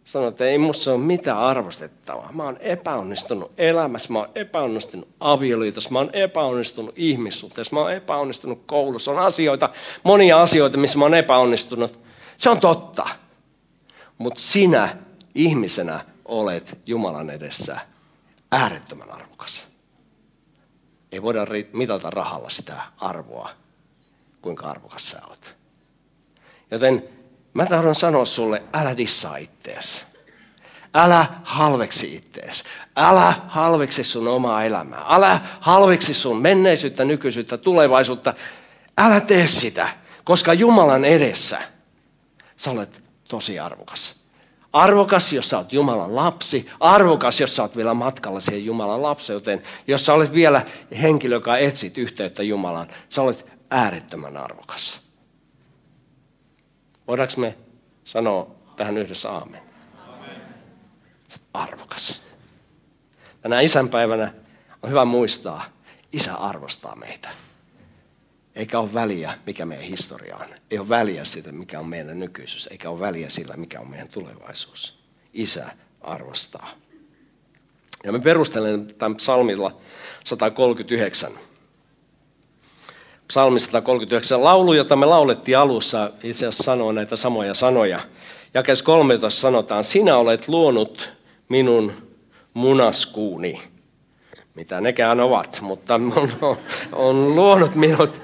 Sanoi, 0.05 0.29
että 0.29 0.45
ei 0.45 0.59
musta 0.59 0.93
ole 0.93 1.01
mitään 1.01 1.39
arvostettavaa. 1.39 2.33
Mä 2.33 2.45
oon 2.45 2.57
epäonnistunut 2.61 3.53
elämässä, 3.59 4.13
mä 4.13 4.19
oon 4.19 4.29
epäonnistunut 4.35 5.09
avioliitossa, 5.21 5.91
mä 5.91 5.99
oon 5.99 6.11
epäonnistunut 6.13 6.99
ihmissuhteessa, 6.99 7.77
mä 7.77 7.81
oon 7.81 7.93
epäonnistunut 7.93 8.63
koulussa. 8.67 9.11
On 9.11 9.19
asioita, 9.19 9.71
monia 10.03 10.43
asioita, 10.43 10.79
missä 10.79 10.99
mä 10.99 11.05
oon 11.05 11.15
epäonnistunut. 11.15 11.99
Se 12.37 12.51
on 12.51 12.61
totta. 12.61 13.09
Mutta 14.19 14.41
sinä 14.41 14.97
ihmisenä 15.35 16.01
olet 16.25 16.79
Jumalan 16.87 17.31
edessä 17.31 17.81
äärettömän 18.53 19.11
arvokas. 19.11 19.69
Ei 21.13 21.23
voida 21.23 21.47
mitata 21.73 22.11
rahalla 22.11 22.51
sitä 22.51 22.83
arvoa, 22.99 23.51
kuinka 24.43 24.67
arvokas 24.67 25.11
sä 25.11 25.21
oot. 25.29 25.55
Joten 26.71 27.09
Mä 27.55 27.67
tahdon 27.67 27.95
sanoa 27.95 28.25
sulle, 28.25 28.63
älä 28.73 28.97
dissaa 28.97 29.37
ittees. 29.37 30.05
Älä 30.95 31.27
halveksi 31.45 32.15
ittees. 32.15 32.65
Älä 32.97 33.35
halveksi 33.49 34.05
sun 34.05 34.29
omaa 34.29 34.65
elämää. 34.65 35.05
Älä 35.09 35.41
halveksi 35.61 36.15
sun 36.15 36.43
menneisyyttä, 36.43 37.05
nykyisyyttä, 37.05 37.59
tulevaisuutta. 37.59 38.35
Älä 38.99 39.21
tee 39.21 39.47
sitä, 39.47 39.89
koska 40.25 40.55
Jumalan 40.55 41.05
edessä 41.05 41.59
sä 42.57 42.71
olet 42.71 43.03
tosi 43.29 43.59
arvokas. 43.59 44.15
Arvokas, 44.73 45.33
jos 45.33 45.51
sä 45.51 45.59
oot 45.59 45.73
Jumalan 45.73 46.17
lapsi. 46.17 46.69
Arvokas, 46.81 47.41
jos 47.41 47.57
sä 47.57 47.63
oot 47.63 47.77
vielä 47.77 47.95
matkalla 47.95 48.41
siihen 48.41 48.65
Jumalan 48.65 49.03
lapseuteen. 49.03 49.63
Jos 49.87 50.07
sä 50.07 50.15
olet 50.15 50.33
vielä 50.33 50.63
henkilö, 51.03 51.35
joka 51.35 51.57
etsit 51.57 51.99
yhteyttä 51.99 52.43
Jumalaan. 52.43 52.89
Sä 53.09 53.23
olet 53.23 53.47
äärettömän 53.71 54.37
arvokas. 54.37 55.02
Voidaanko 57.09 57.35
me 57.37 57.59
sanoa 58.05 58.55
tähän 58.77 58.99
yhdessä 58.99 59.31
aamen? 59.31 59.61
Arvokas. 61.55 62.23
Tänä 63.41 63.61
isänpäivänä 63.61 64.33
on 64.83 64.91
hyvä 64.91 65.05
muistaa, 65.05 65.65
isä 66.13 66.35
arvostaa 66.35 66.97
meitä. 66.97 67.29
Eikä 68.55 68.79
ole 68.79 68.95
väliä, 68.95 69.39
mikä 69.47 69.67
meidän 69.67 69.87
historia 69.87 70.37
on. 70.37 70.47
Ei 70.71 70.79
ole 70.79 70.89
väliä 70.89 71.25
siitä, 71.25 71.53
mikä 71.53 71.81
on 71.81 71.87
meidän 71.87 72.21
nykyisyys. 72.21 72.69
Eikä 72.71 72.91
ole 72.91 73.01
väliä 73.01 73.31
sillä, 73.31 73.57
mikä 73.57 73.81
on 73.81 73.91
meidän 73.91 74.09
tulevaisuus. 74.09 74.99
Isä 75.33 75.67
arvostaa. 76.01 76.71
Ja 78.05 78.13
me 78.13 78.21
perustelen 78.21 78.95
tämän 78.95 79.17
psalmilla 79.17 79.77
139. 80.25 81.33
Psalmi 83.33 83.61
139 83.61 84.45
laulu, 84.45 84.73
jota 84.73 84.97
me 84.97 85.07
laulettiin 85.07 85.59
alussa, 85.59 86.11
itse 86.23 86.47
asiassa 86.47 86.65
sanoo 86.65 86.93
näitä 86.93 87.17
samoja 87.17 87.55
sanoja. 87.55 88.01
Jakes 88.55 88.83
13 88.83 89.41
sanotaan, 89.41 89.85
sinä 89.85 90.17
olet 90.17 90.49
luonut 90.49 91.13
minun 91.49 91.93
munaskuuni. 92.55 93.63
Mitä 94.55 94.81
nekään 94.81 95.21
ovat, 95.21 95.59
mutta 95.61 95.95
on, 95.95 96.57
on 96.93 97.35
luonut 97.35 97.75
minut. 97.75 98.23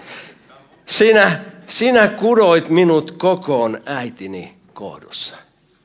Sinä, 0.86 1.44
sinä 1.66 2.08
kudoit 2.08 2.68
minut 2.68 3.10
kokoon 3.10 3.80
äitini 3.86 4.54
kohdussa. 4.74 5.36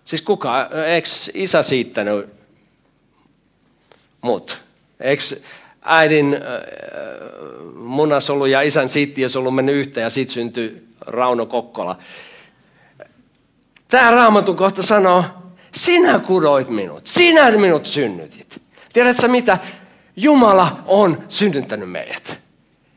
Siis 0.06 0.22
kuka, 0.22 0.70
eikö 0.86 1.08
isä 1.34 1.64
siittänyt 1.64 2.30
mut? 4.22 4.62
Eikö 5.00 5.24
äidin 5.84 6.38
munasolu 7.76 8.46
ja 8.46 8.62
isän 8.62 8.90
siittiösolu 8.90 9.52
mennyt 9.52 9.76
yhteen 9.76 10.04
ja 10.04 10.10
siitä 10.10 10.32
syntyi 10.32 10.88
Rauno 11.02 11.46
Kokkola. 11.46 11.98
Tämä 13.88 14.12
raamatun 14.12 14.56
kohta 14.56 14.84
sanoo, 14.84 15.26
sinä 15.76 16.20
kudoit 16.20 16.70
minut, 16.70 17.08
sinä 17.08 17.52
minut 17.52 17.86
synnytit. 17.86 18.62
Tiedätkö 18.94 19.28
mitä? 19.28 19.58
Jumala 20.16 20.84
on 20.86 21.24
synnyttänyt 21.28 21.92
meidät. 21.92 22.43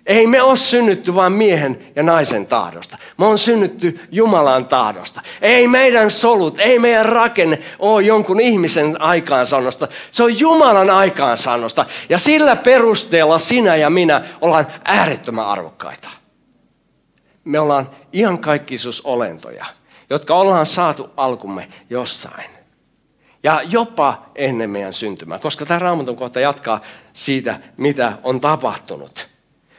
Ei 0.06 0.26
me 0.26 0.42
ole 0.42 0.56
synnytty 0.56 1.14
vain 1.14 1.32
miehen 1.32 1.92
ja 1.96 2.02
naisen 2.02 2.46
tahdosta. 2.46 2.98
Me 3.18 3.26
on 3.26 3.38
synnytty 3.38 4.00
Jumalan 4.10 4.66
tahdosta. 4.66 5.20
Ei 5.42 5.68
meidän 5.68 6.10
solut, 6.10 6.58
ei 6.58 6.78
meidän 6.78 7.06
rakenne 7.06 7.58
ole 7.78 8.02
jonkun 8.02 8.40
ihmisen 8.40 9.00
aikaansaannosta. 9.00 9.88
Se 10.10 10.22
on 10.22 10.38
Jumalan 10.38 10.90
aikaansaannosta. 10.90 11.86
Ja 12.08 12.18
sillä 12.18 12.56
perusteella 12.56 13.38
sinä 13.38 13.76
ja 13.76 13.90
minä 13.90 14.24
ollaan 14.40 14.66
äärettömän 14.84 15.46
arvokkaita. 15.46 16.08
Me 17.44 17.60
ollaan 17.60 17.90
iankaikkisuusolentoja, 18.12 19.66
jotka 20.10 20.34
ollaan 20.34 20.66
saatu 20.66 21.10
alkumme 21.16 21.68
jossain. 21.90 22.50
Ja 23.42 23.62
jopa 23.70 24.22
ennen 24.34 24.70
meidän 24.70 24.92
syntymää, 24.92 25.38
koska 25.38 25.66
tämä 25.66 25.78
raamatun 25.78 26.16
kohta 26.16 26.40
jatkaa 26.40 26.80
siitä, 27.12 27.60
mitä 27.76 28.12
on 28.22 28.40
tapahtunut. 28.40 29.35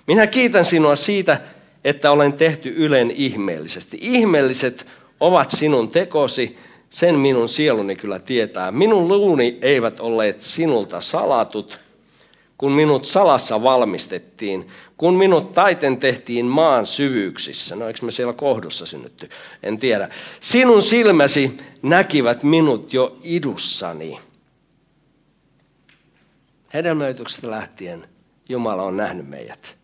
Minä 0.08 0.28
kiitän 0.28 0.66
sinua 0.66 0.96
siitä, 0.96 1.42
että 1.84 2.12
olen 2.12 2.34
tehty 2.34 2.74
ylen 2.78 3.12
ihmeellisesti. 3.12 3.98
Ihmeelliset 4.02 4.88
ovat 5.20 5.50
sinun 5.50 5.90
tekosi, 5.90 6.58
sen 6.90 7.16
minun 7.16 7.50
sieluni 7.50 7.96
kyllä 7.96 8.20
tietää. 8.20 8.72
Minun 8.72 9.08
luuni 9.08 9.58
eivät 9.62 10.00
olleet 10.00 10.42
sinulta 10.42 11.02
salatut, 11.02 11.80
kun 12.58 12.72
minut 12.72 13.06
salassa 13.06 13.64
valmistettiin, 13.64 14.68
kun 14.98 15.14
minut 15.14 15.54
taiten 15.54 15.98
tehtiin 15.98 16.46
maan 16.46 16.86
syvyyksissä. 16.86 17.76
No 17.76 17.88
eikö 17.88 18.06
me 18.06 18.12
siellä 18.12 18.34
kohdussa 18.34 18.86
synnytty? 18.86 19.30
En 19.64 19.78
tiedä. 19.78 20.10
Sinun 20.40 20.82
silmäsi 20.82 21.58
näkivät 21.82 22.44
minut 22.44 22.94
jo 22.94 23.18
idussani. 23.24 24.20
Hedelmöityksestä 26.74 27.52
lähtien 27.52 28.08
Jumala 28.50 28.84
on 28.84 28.98
nähnyt 28.98 29.28
meidät. 29.28 29.77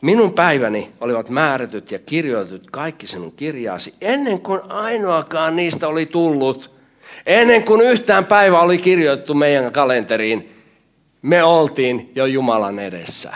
Minun 0.00 0.32
päiväni 0.32 0.92
olivat 1.00 1.28
määrätyt 1.28 1.90
ja 1.90 1.98
kirjoitut 1.98 2.70
kaikki 2.70 3.06
sinun 3.06 3.32
kirjaasi, 3.32 3.94
ennen 4.00 4.40
kuin 4.40 4.60
ainoakaan 4.68 5.56
niistä 5.56 5.88
oli 5.88 6.06
tullut. 6.06 6.70
Ennen 7.26 7.64
kuin 7.64 7.80
yhtään 7.80 8.26
päivä 8.26 8.60
oli 8.60 8.78
kirjoitettu 8.78 9.34
meidän 9.34 9.72
kalenteriin, 9.72 10.52
me 11.22 11.44
oltiin 11.44 12.12
jo 12.14 12.26
Jumalan 12.26 12.78
edessä. 12.78 13.34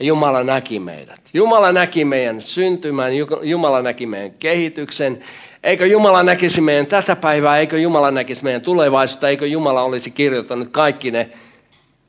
Jumala 0.00 0.44
näki 0.44 0.78
meidät. 0.78 1.20
Jumala 1.34 1.72
näki 1.72 2.04
meidän 2.04 2.42
syntymän, 2.42 3.12
Jumala 3.42 3.82
näki 3.82 4.06
meidän 4.06 4.30
kehityksen. 4.30 5.20
Eikö 5.62 5.86
Jumala 5.86 6.22
näkisi 6.22 6.60
meidän 6.60 6.86
tätä 6.86 7.16
päivää, 7.16 7.58
eikö 7.58 7.78
Jumala 7.78 8.10
näkisi 8.10 8.44
meidän 8.44 8.62
tulevaisuutta, 8.62 9.28
eikö 9.28 9.46
Jumala 9.46 9.82
olisi 9.82 10.10
kirjoittanut 10.10 10.68
kaikki 10.68 11.10
ne 11.10 11.30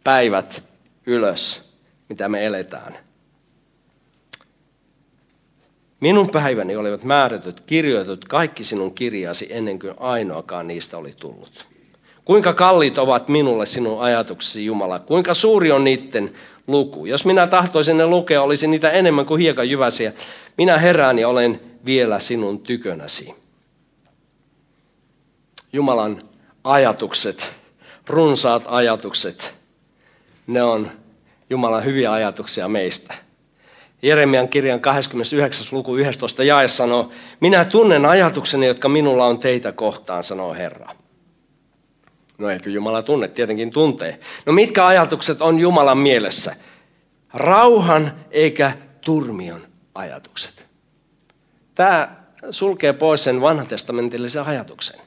päivät 0.04 0.64
ylös, 1.06 1.72
mitä 2.10 2.30
me 2.30 2.46
eletään. 2.46 3.11
Minun 6.02 6.30
päiväni 6.30 6.76
olivat 6.76 7.04
määrätyt, 7.04 7.62
kirjoitut 7.62 8.26
kaikki 8.26 8.64
sinun 8.64 8.94
kirjasi 8.94 9.48
ennen 9.50 9.80
kuin 9.80 9.94
ainoakaan 10.00 10.68
niistä 10.68 10.98
oli 10.98 11.14
tullut. 11.20 11.66
Kuinka 12.26 12.54
kalliit 12.54 12.98
ovat 12.98 13.28
minulle 13.28 13.66
sinun 13.66 14.02
ajatuksesi, 14.02 14.66
Jumala? 14.66 15.00
Kuinka 15.00 15.34
suuri 15.34 15.72
on 15.72 15.84
niiden 15.84 16.34
luku? 16.68 17.06
Jos 17.06 17.26
minä 17.26 17.48
tahtoisin 17.48 17.98
ne 17.98 18.08
lukea, 18.08 18.44
olisi 18.44 18.68
niitä 18.68 18.90
enemmän 18.90 19.26
kuin 19.26 19.46
jyväsiä. 19.70 20.14
Minä 20.58 20.78
herään 20.78 21.20
ja 21.20 21.28
olen 21.28 21.60
vielä 21.86 22.20
sinun 22.20 22.60
tykönäsi. 22.60 23.36
Jumalan 25.74 26.24
ajatukset, 26.64 27.56
runsaat 28.08 28.64
ajatukset, 28.66 29.56
ne 30.48 30.64
on 30.64 30.92
Jumalan 31.50 31.86
hyviä 31.86 32.12
ajatuksia 32.12 32.68
meistä. 32.68 33.14
Jeremian 34.02 34.50
kirjan 34.50 34.80
29. 34.80 35.68
luku 35.72 35.98
11 35.98 36.44
jae 36.44 36.68
sanoo, 36.68 37.12
minä 37.40 37.66
tunnen 37.66 38.06
ajatukseni, 38.06 38.68
jotka 38.68 38.90
minulla 38.90 39.26
on 39.26 39.40
teitä 39.40 39.72
kohtaan, 39.72 40.24
sanoo 40.24 40.54
Herra. 40.54 40.96
No 42.38 42.50
eikö 42.50 42.70
Jumala 42.70 43.02
tunne? 43.02 43.28
Tietenkin 43.28 43.72
tuntee. 43.72 44.20
No 44.46 44.54
mitkä 44.54 44.88
ajatukset 44.88 45.42
on 45.42 45.60
Jumalan 45.60 45.98
mielessä? 45.98 46.56
Rauhan 47.34 48.14
eikä 48.32 48.72
turmion 49.02 49.62
ajatukset. 49.96 50.66
Tämä 51.76 52.16
sulkee 52.52 52.94
pois 52.94 53.24
sen 53.24 53.42
vanhatestamentillisen 53.42 54.44
ajatuksen, 54.44 55.00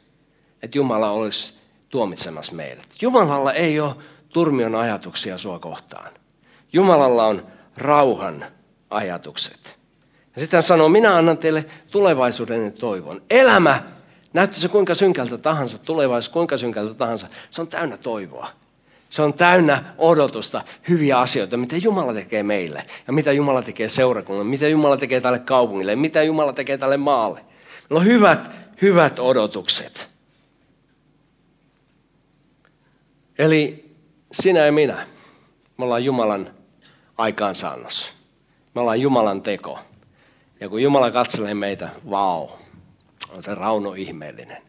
että 0.63 0.79
Jumala 0.79 1.11
olisi 1.11 1.55
tuomitsemassa 1.89 2.53
meidät. 2.53 2.87
Jumalalla 3.01 3.53
ei 3.53 3.81
ole 3.81 3.95
turmion 4.29 4.75
ajatuksia 4.75 5.39
sua 5.39 5.59
kohtaan. 5.59 6.13
Jumalalla 6.73 7.27
on 7.27 7.47
rauhan 7.77 8.45
ajatukset. 8.91 9.79
Ja 10.35 10.41
sitten 10.41 10.57
hän 10.57 10.63
sanoo, 10.63 10.89
minä 10.89 11.17
annan 11.17 11.39
teille 11.39 11.67
tulevaisuuden 11.91 12.73
toivon. 12.73 13.23
Elämä, 13.31 13.83
näyttää 14.33 14.61
se 14.61 14.69
kuinka 14.69 14.95
synkältä 14.95 15.39
tahansa, 15.39 15.79
tulevaisuus 15.79 16.33
kuinka 16.33 16.59
synkältä 16.59 16.95
tahansa, 16.95 17.27
se 17.51 17.61
on 17.61 17.69
täynnä 17.69 17.97
toivoa. 17.97 18.49
Se 19.11 19.23
on 19.23 19.35
täynnä 19.35 19.85
odotusta, 19.99 20.63
hyviä 20.89 21.21
asioita, 21.21 21.57
mitä 21.57 21.77
Jumala 21.77 22.15
tekee 22.15 22.43
meille 22.43 22.87
ja 23.07 23.13
mitä 23.13 23.33
Jumala 23.33 23.63
tekee 23.63 23.89
seurakunnalle, 23.89 24.51
mitä 24.51 24.69
Jumala 24.69 24.97
tekee 24.97 25.21
tälle 25.21 25.39
kaupungille, 25.39 25.97
mitä 25.97 26.23
Jumala 26.23 26.53
tekee 26.53 26.79
tälle 26.79 26.97
maalle. 26.97 27.41
Meillä 27.91 28.01
on 28.01 28.05
hyvät, 28.05 28.51
hyvät 28.83 29.19
odotukset. 29.19 30.11
Eli 33.39 33.91
sinä 34.33 34.67
ja 34.67 34.73
minä, 34.73 35.07
me 35.79 35.85
ollaan 35.85 36.05
Jumalan 36.05 36.51
aikaansaannossa. 37.19 38.13
Me 38.75 38.81
ollaan 38.81 39.01
Jumalan 39.01 39.43
teko. 39.43 39.79
Ja 40.61 40.69
kun 40.69 40.83
Jumala 40.83 41.11
katselee 41.11 41.55
meitä, 41.55 41.89
vau, 42.11 42.49
on 43.31 43.43
se 43.43 43.55
Rauno 43.55 43.95
ihmeellinen. 43.95 44.63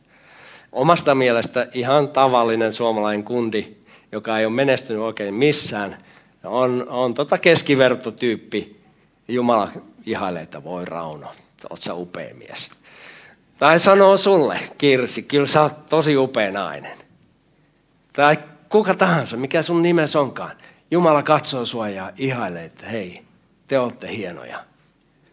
Omasta 0.71 1.15
mielestä 1.15 1.67
ihan 1.73 2.09
tavallinen 2.09 2.73
suomalainen 2.73 3.23
kundi, 3.23 3.75
joka 4.11 4.39
ei 4.39 4.45
ole 4.45 4.53
menestynyt 4.53 5.01
oikein 5.01 5.33
missään, 5.33 5.97
on, 6.43 6.85
on 6.89 7.13
tota 7.13 7.37
keskivertotyyppi. 7.37 8.81
Jumala 9.27 9.69
ihailee, 10.05 10.41
että 10.41 10.63
voi 10.63 10.85
Rauno, 10.85 11.27
oot 11.69 11.81
sä 11.81 11.93
upea 11.93 12.35
mies. 12.35 12.71
Tai 13.57 13.79
sanoo 13.79 14.17
sulle, 14.17 14.59
Kirsi, 14.77 15.23
kyllä 15.23 15.45
sä 15.45 15.61
oot 15.61 15.85
tosi 15.85 16.17
upea 16.17 16.51
nainen. 16.51 16.97
Tai 18.13 18.37
kuka 18.69 18.93
tahansa, 18.93 19.37
mikä 19.37 19.61
sun 19.61 19.83
nimes 19.83 20.15
onkaan. 20.15 20.51
Jumala 20.91 21.23
katsoo 21.23 21.65
sua 21.65 21.89
ja 21.89 22.11
ihailee, 22.17 22.65
että 22.65 22.85
hei, 22.85 23.24
te 23.67 23.79
olette 23.79 24.15
hienoja. 24.15 24.65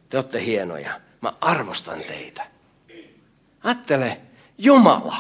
Te 0.09 0.17
olette 0.17 0.45
hienoja. 0.45 1.01
Mä 1.21 1.33
arvostan 1.41 2.01
teitä. 2.01 2.47
Ajattele, 3.65 4.21
Jumala, 4.59 5.17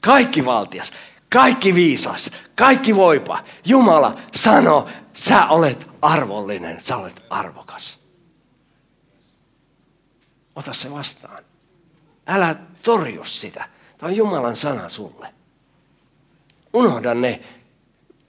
kaikki 0.00 0.44
valtias, 0.44 0.92
kaikki 1.32 1.74
viisas, 1.74 2.30
kaikki 2.54 2.96
voipa. 2.96 3.44
Jumala 3.64 4.18
sano, 4.34 4.88
sä 5.12 5.46
olet 5.46 5.88
arvollinen, 6.02 6.80
sä 6.80 6.96
olet 6.96 7.22
arvokas. 7.30 8.00
Ota 10.56 10.72
se 10.72 10.90
vastaan. 10.90 11.44
Älä 12.26 12.56
torju 12.82 13.24
sitä. 13.24 13.68
Tämä 13.98 14.10
on 14.10 14.16
Jumalan 14.16 14.56
sana 14.56 14.88
sulle. 14.88 15.34
Unohda 16.72 17.14
ne 17.14 17.40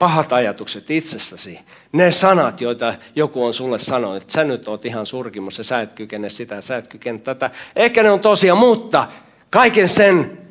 pahat 0.02 0.34
ajatukset 0.34 0.92
itsestäsi, 0.92 1.60
ne 1.92 2.12
sanat, 2.12 2.62
joita 2.62 2.94
joku 3.16 3.46
on 3.46 3.54
sulle 3.54 3.80
sanonut, 3.80 4.22
että 4.22 4.34
sä 4.34 4.44
nyt 4.44 4.68
oot 4.68 4.86
ihan 4.86 5.06
surkimus 5.06 5.58
ja 5.58 5.64
sä 5.64 5.82
et 5.82 5.94
kykene 5.94 6.30
sitä, 6.30 6.62
sä 6.62 6.78
et 6.78 6.88
kykene 6.88 7.20
tätä. 7.20 7.52
Ehkä 7.76 8.04
ne 8.04 8.12
on 8.12 8.20
tosia, 8.20 8.56
mutta 8.56 9.08
kaiken 9.50 9.90
sen 9.90 10.48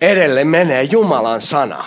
edelle 0.00 0.44
menee 0.44 0.82
Jumalan 0.82 1.40
sana. 1.40 1.84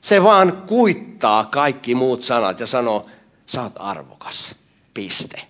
Se 0.00 0.22
vaan 0.22 0.62
kuittaa 0.66 1.44
kaikki 1.44 1.94
muut 1.94 2.22
sanat 2.22 2.60
ja 2.60 2.66
sanoo, 2.66 3.06
sä 3.46 3.62
oot 3.62 3.72
arvokas. 3.76 4.54
Piste. 4.94 5.42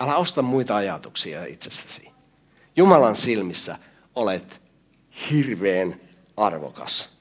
Älä 0.00 0.16
osta 0.16 0.42
muita 0.42 0.76
ajatuksia 0.76 1.44
itsestäsi. 1.44 2.10
Jumalan 2.76 3.16
silmissä 3.16 3.76
olet 4.14 4.62
hirveän 5.30 6.00
arvokas. 6.36 7.11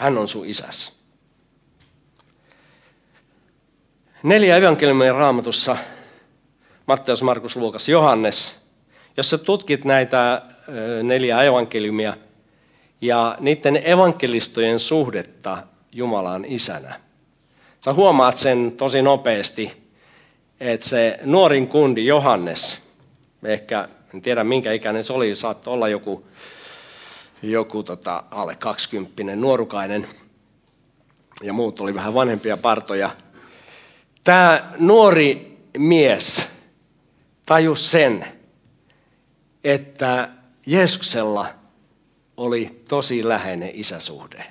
Hän 0.00 0.18
on 0.18 0.28
sun 0.28 0.46
isäs. 0.46 0.92
Neljä 4.22 4.56
evankeliumia 4.56 5.12
raamatussa, 5.12 5.76
Matteus, 6.86 7.22
Markus, 7.22 7.56
Luukas, 7.56 7.88
Johannes. 7.88 8.58
Jos 9.16 9.30
sä 9.30 9.38
tutkit 9.38 9.84
näitä 9.84 10.42
neljä 11.02 11.42
evankeliumia 11.42 12.16
ja 13.00 13.36
niiden 13.40 13.82
evankelistojen 13.84 14.78
suhdetta 14.78 15.58
Jumalaan 15.92 16.44
isänä, 16.44 17.00
sä 17.84 17.92
huomaat 17.92 18.36
sen 18.36 18.72
tosi 18.76 19.02
nopeasti, 19.02 19.90
että 20.60 20.88
se 20.88 21.18
nuorin 21.24 21.68
kundi 21.68 22.06
Johannes, 22.06 22.78
ehkä 23.44 23.88
en 24.14 24.22
tiedä 24.22 24.44
minkä 24.44 24.72
ikäinen 24.72 25.04
se 25.04 25.12
oli, 25.12 25.34
saattoi 25.34 25.74
olla 25.74 25.88
joku 25.88 26.26
joku 27.42 27.82
tota, 27.82 28.24
alle 28.30 28.56
20 28.56 29.36
nuorukainen 29.36 30.08
ja 31.42 31.52
muut 31.52 31.80
oli 31.80 31.94
vähän 31.94 32.14
vanhempia 32.14 32.56
partoja. 32.56 33.10
Tämä 34.24 34.72
nuori 34.78 35.58
mies 35.78 36.48
tajus 37.46 37.90
sen, 37.90 38.26
että 39.64 40.28
Jeesuksella 40.66 41.46
oli 42.36 42.82
tosi 42.88 43.28
läheinen 43.28 43.70
isäsuhde. 43.74 44.44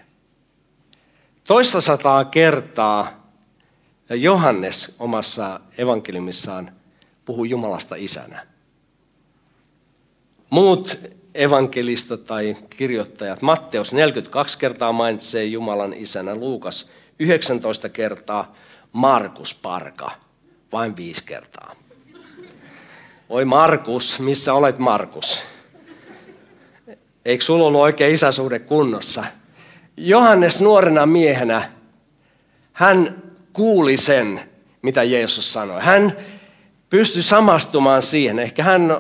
Toista 1.44 1.82
sataa 1.82 2.26
kertaa 2.26 3.32
Johannes 4.10 4.96
omassa 5.00 5.60
evankeliumissaan 5.78 6.72
puhuu 7.26 7.44
Jumalasta 7.44 7.96
isänä. 7.96 8.48
Muut 10.50 11.00
evankelista 11.36 12.18
tai 12.18 12.58
kirjoittajat. 12.70 13.42
Matteus 13.42 13.94
42 13.94 14.60
kertaa 14.60 14.92
mainitsee 14.92 15.46
Jumalan 15.46 15.94
isänä, 15.94 16.36
Luukas 16.36 16.90
19 17.20 17.90
kertaa, 17.90 18.56
Markus 18.94 19.56
Parka 19.56 20.12
vain 20.72 20.98
viisi 20.98 21.26
kertaa. 21.26 21.76
Oi 23.30 23.46
Markus, 23.46 24.20
missä 24.20 24.54
olet 24.54 24.78
Markus? 24.78 25.42
Eikö 27.26 27.44
sulla 27.44 27.68
ollut 27.68 27.82
oikein 27.82 28.14
isäsuhde 28.14 28.60
kunnossa? 28.60 29.24
Johannes 29.98 30.62
nuorena 30.62 31.06
miehenä, 31.06 31.72
hän 32.74 33.24
kuuli 33.54 33.98
sen, 33.98 34.42
mitä 34.82 35.04
Jeesus 35.04 35.54
sanoi. 35.54 35.82
Hän 35.82 36.18
pystyi 36.90 37.24
samastumaan 37.24 38.02
siihen. 38.02 38.40
Ehkä 38.40 38.64
hän 38.64 38.92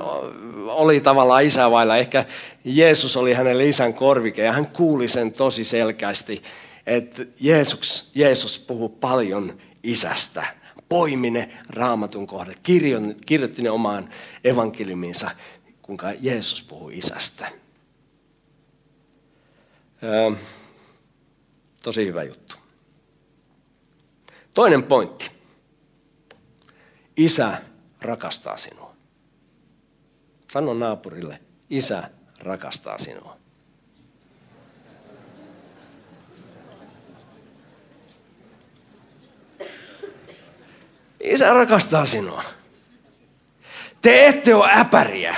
oli 0.73 0.99
tavallaan 0.99 1.43
isä 1.43 1.71
vailla. 1.71 1.97
Ehkä 1.97 2.25
Jeesus 2.65 3.17
oli 3.17 3.33
hänelle 3.33 3.65
isän 3.65 3.93
korvike 3.93 4.43
ja 4.43 4.51
hän 4.51 4.67
kuuli 4.67 5.07
sen 5.07 5.33
tosi 5.33 5.63
selkeästi, 5.63 6.43
että 6.85 7.25
Jeesus, 7.39 8.11
Jeesus 8.15 8.59
puhuu 8.59 8.89
paljon 8.89 9.57
isästä. 9.83 10.45
Poimi 10.89 11.29
ne 11.29 11.49
raamatun 11.69 12.27
kohdat, 12.27 12.57
kirjoitti 13.25 13.61
ne 13.61 13.69
omaan 13.69 14.09
evankeliumiinsa, 14.43 15.31
kuinka 15.81 16.11
Jeesus 16.19 16.63
puhuu 16.63 16.89
isästä. 16.89 17.51
Öö, 20.03 20.31
tosi 21.81 22.05
hyvä 22.05 22.23
juttu. 22.23 22.55
Toinen 24.53 24.83
pointti. 24.83 25.31
Isä 27.17 27.61
rakastaa 28.01 28.57
sinua. 28.57 28.78
Sano 30.49 30.73
naapurille, 30.73 31.39
isä 31.69 32.03
rakastaa 32.39 32.97
sinua. 32.97 33.37
Isä 41.19 41.53
rakastaa 41.53 42.05
sinua. 42.05 42.43
Te 44.01 44.27
ette 44.27 44.55
ole 44.55 44.71
äpäriä. 44.79 45.35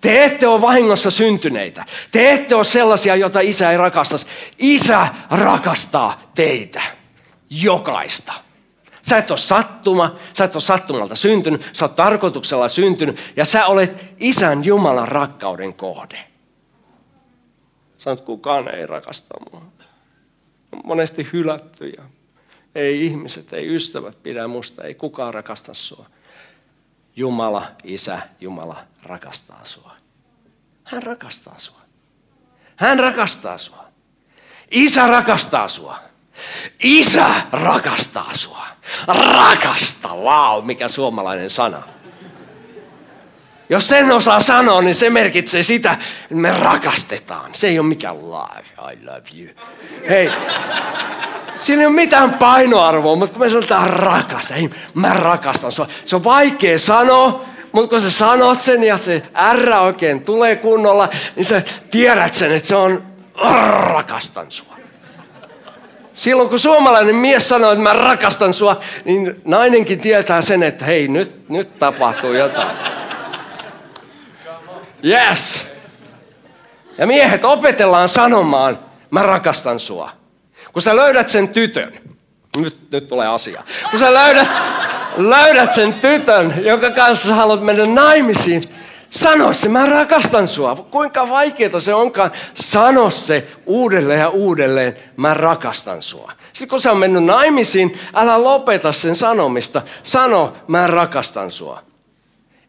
Te 0.00 0.24
ette 0.24 0.46
ole 0.46 0.60
vahingossa 0.60 1.10
syntyneitä. 1.10 1.84
Te 2.10 2.32
ette 2.32 2.54
ole 2.54 2.64
sellaisia, 2.64 3.16
joita 3.16 3.40
isä 3.40 3.70
ei 3.70 3.76
rakastaisi. 3.76 4.26
Isä 4.58 5.08
rakastaa 5.30 6.20
teitä. 6.34 6.82
Jokaista. 7.50 8.43
Sä 9.04 9.18
et 9.18 9.30
ole 9.30 9.38
sattuma, 9.38 10.14
sä 10.32 10.44
et 10.44 10.54
ole 10.54 10.62
sattumalta 10.62 11.16
syntynyt, 11.16 11.70
sä 11.72 11.84
oot 11.84 11.96
tarkoituksella 11.96 12.68
syntynyt 12.68 13.32
ja 13.36 13.44
sä 13.44 13.66
olet 13.66 14.14
isän 14.20 14.64
Jumalan 14.64 15.08
rakkauden 15.08 15.74
kohde. 15.74 16.18
Sanot, 17.98 18.20
kukaan 18.20 18.74
ei 18.74 18.86
rakasta 18.86 19.34
mua. 19.52 19.62
Monesti 20.84 21.28
hylätty 21.32 21.88
ja 21.88 22.02
ei 22.74 23.06
ihmiset, 23.06 23.52
ei 23.52 23.74
ystävät 23.74 24.22
pidä 24.22 24.48
musta, 24.48 24.84
ei 24.84 24.94
kukaan 24.94 25.34
rakasta 25.34 25.74
sua. 25.74 26.06
Jumala, 27.16 27.66
Isä, 27.84 28.18
Jumala 28.40 28.76
rakastaa 29.02 29.60
sua. 29.64 29.92
Hän 30.84 31.02
rakastaa 31.02 31.58
sua. 31.58 31.80
Hän 32.76 32.98
rakastaa 32.98 33.58
sua. 33.58 33.84
Isä 34.70 35.06
rakastaa 35.06 35.68
sua. 35.68 35.98
Isä 36.82 37.30
rakastaa 37.52 38.30
sua. 38.32 38.64
Rakasta, 39.06 40.08
wow, 40.08 40.64
mikä 40.64 40.88
suomalainen 40.88 41.50
sana. 41.50 41.82
Jos 43.68 43.88
sen 43.88 44.12
osaa 44.12 44.40
sanoa, 44.40 44.82
niin 44.82 44.94
se 44.94 45.10
merkitsee 45.10 45.62
sitä, 45.62 45.92
että 45.92 46.34
me 46.34 46.52
rakastetaan. 46.52 47.50
Se 47.54 47.66
ei 47.66 47.78
ole 47.78 47.86
mikään 47.86 48.30
love, 48.30 48.64
I 48.92 49.06
love 49.06 49.22
you. 49.38 49.48
Hei, 50.08 50.30
sillä 51.54 51.80
ei 51.80 51.86
ole 51.86 51.94
mitään 51.94 52.34
painoarvoa, 52.34 53.16
mutta 53.16 53.32
kun 53.32 53.46
me 53.46 53.50
sanotaan 53.50 53.90
rakasta, 53.90 54.54
ei, 54.54 54.70
mä 54.94 55.12
rakastan 55.12 55.72
sua. 55.72 55.88
Se 56.04 56.16
on 56.16 56.24
vaikea 56.24 56.78
sanoa, 56.78 57.44
mutta 57.72 57.90
kun 57.90 58.00
sä 58.00 58.10
sanot 58.10 58.60
sen 58.60 58.84
ja 58.84 58.98
se 58.98 59.22
R 59.52 59.68
oikein 59.70 60.24
tulee 60.24 60.56
kunnolla, 60.56 61.08
niin 61.36 61.44
sä 61.44 61.62
tiedät 61.90 62.34
sen, 62.34 62.52
että 62.52 62.68
se 62.68 62.76
on 62.76 63.06
rakastan 63.88 64.50
sua. 64.50 64.73
Silloin 66.14 66.48
kun 66.48 66.58
suomalainen 66.58 67.16
mies 67.16 67.48
sanoo, 67.48 67.72
että 67.72 67.82
mä 67.82 67.92
rakastan 67.92 68.52
sua, 68.52 68.80
niin 69.04 69.40
nainenkin 69.44 70.00
tietää 70.00 70.40
sen, 70.40 70.62
että 70.62 70.84
hei, 70.84 71.08
nyt, 71.08 71.48
nyt 71.48 71.78
tapahtuu 71.78 72.32
jotain. 72.32 72.76
Yes. 75.04 75.66
Ja 76.98 77.06
miehet 77.06 77.44
opetellaan 77.44 78.08
sanomaan, 78.08 78.78
mä 79.10 79.22
rakastan 79.22 79.78
sua. 79.78 80.10
Kun 80.72 80.82
sä 80.82 80.96
löydät 80.96 81.28
sen 81.28 81.48
tytön, 81.48 81.92
nyt, 82.56 82.90
nyt 82.90 83.08
tulee 83.08 83.28
asia. 83.28 83.62
Kun 83.90 84.00
sä 84.00 84.14
löydät, 84.14 84.48
löydät 85.16 85.74
sen 85.74 85.94
tytön, 85.94 86.54
jonka 86.64 86.90
kanssa 86.90 87.34
haluat 87.34 87.62
mennä 87.62 87.86
naimisiin, 87.86 88.74
Sano 89.14 89.52
se, 89.52 89.68
mä 89.68 89.86
rakastan 89.86 90.48
sua. 90.48 90.76
Kuinka 90.90 91.28
vaikeaa 91.28 91.80
se 91.80 91.94
onkaan, 91.94 92.30
sano 92.54 93.10
se 93.10 93.46
uudelleen 93.66 94.20
ja 94.20 94.28
uudelleen, 94.28 94.96
mä 95.16 95.34
rakastan 95.34 96.02
sua. 96.02 96.32
Sitten 96.52 96.68
kun 96.68 96.80
sä 96.80 96.90
on 96.90 96.98
mennyt 96.98 97.24
naimisiin, 97.24 97.98
älä 98.14 98.42
lopeta 98.42 98.92
sen 98.92 99.16
sanomista. 99.16 99.82
Sano, 100.02 100.56
mä 100.68 100.86
rakastan 100.86 101.50
sua. 101.50 101.82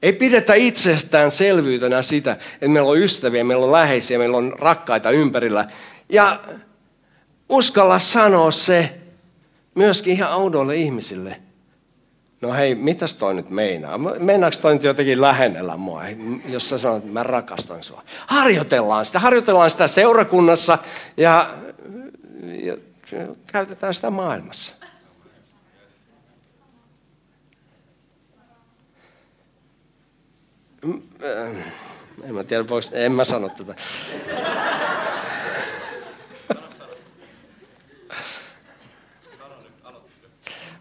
Ei 0.01 0.13
pidetä 0.13 0.53
itsestään 0.53 1.31
selvyytenä 1.31 2.01
sitä, 2.01 2.31
että 2.31 2.67
meillä 2.67 2.89
on 2.89 2.99
ystäviä, 2.99 3.43
meillä 3.43 3.65
on 3.65 3.71
läheisiä, 3.71 4.17
meillä 4.17 4.37
on 4.37 4.53
rakkaita 4.59 5.11
ympärillä. 5.11 5.67
Ja 6.09 6.39
uskalla 7.49 7.99
sanoa 7.99 8.51
se 8.51 8.97
myöskin 9.75 10.13
ihan 10.13 10.33
oudoille 10.33 10.75
ihmisille 10.75 11.44
no 12.41 12.53
hei, 12.53 12.75
mitäs 12.75 13.13
toi 13.13 13.33
nyt 13.33 13.49
meinaa? 13.49 13.97
Meinaako 13.97 14.57
toi 14.61 14.73
nyt 14.73 14.83
jotenkin 14.83 15.21
lähennellä 15.21 15.77
mua, 15.77 16.03
jos 16.45 16.69
sä 16.69 16.77
sanot, 16.77 16.97
että 16.97 17.11
mä 17.11 17.23
rakastan 17.23 17.83
sua? 17.83 18.03
Harjoitellaan 18.27 19.05
sitä, 19.05 19.19
harjoitellaan 19.19 19.69
sitä 19.69 19.87
seurakunnassa 19.87 20.77
ja, 21.17 21.49
ja 22.63 22.77
käytetään 23.51 23.93
sitä 23.93 24.09
maailmassa. 24.09 24.75
En 32.23 32.35
mä 32.35 32.43
tiedä, 32.43 32.67
voisi, 32.67 32.89
en 32.93 33.11
mä 33.11 33.25
sano 33.25 33.49
tätä. 33.49 33.75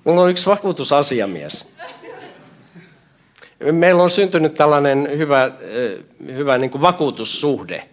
Mulla 0.05 0.23
on 0.23 0.31
yksi 0.31 0.47
vakuutusasiamies. 0.47 1.69
Meillä 3.73 4.03
on 4.03 4.11
syntynyt 4.11 4.55
tällainen 4.55 5.09
hyvä, 5.19 5.51
hyvä 6.27 6.59
niin 6.59 6.71
kuin 6.71 6.83
vakuutussuhde. 6.83 7.89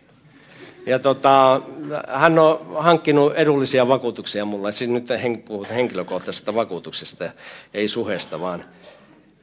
Ja 0.85 0.99
tota, 0.99 1.61
hän 2.07 2.39
on 2.39 2.75
hankkinut 2.79 3.33
edullisia 3.35 3.87
vakuutuksia 3.87 4.45
mulle. 4.45 4.71
Siis 4.71 4.89
nyt 4.89 5.07
puhut 5.47 5.69
henkilökohtaisesta 5.69 6.55
vakuutuksesta, 6.55 7.31
ei 7.73 7.87
suhesta, 7.87 8.41
vaan 8.41 8.65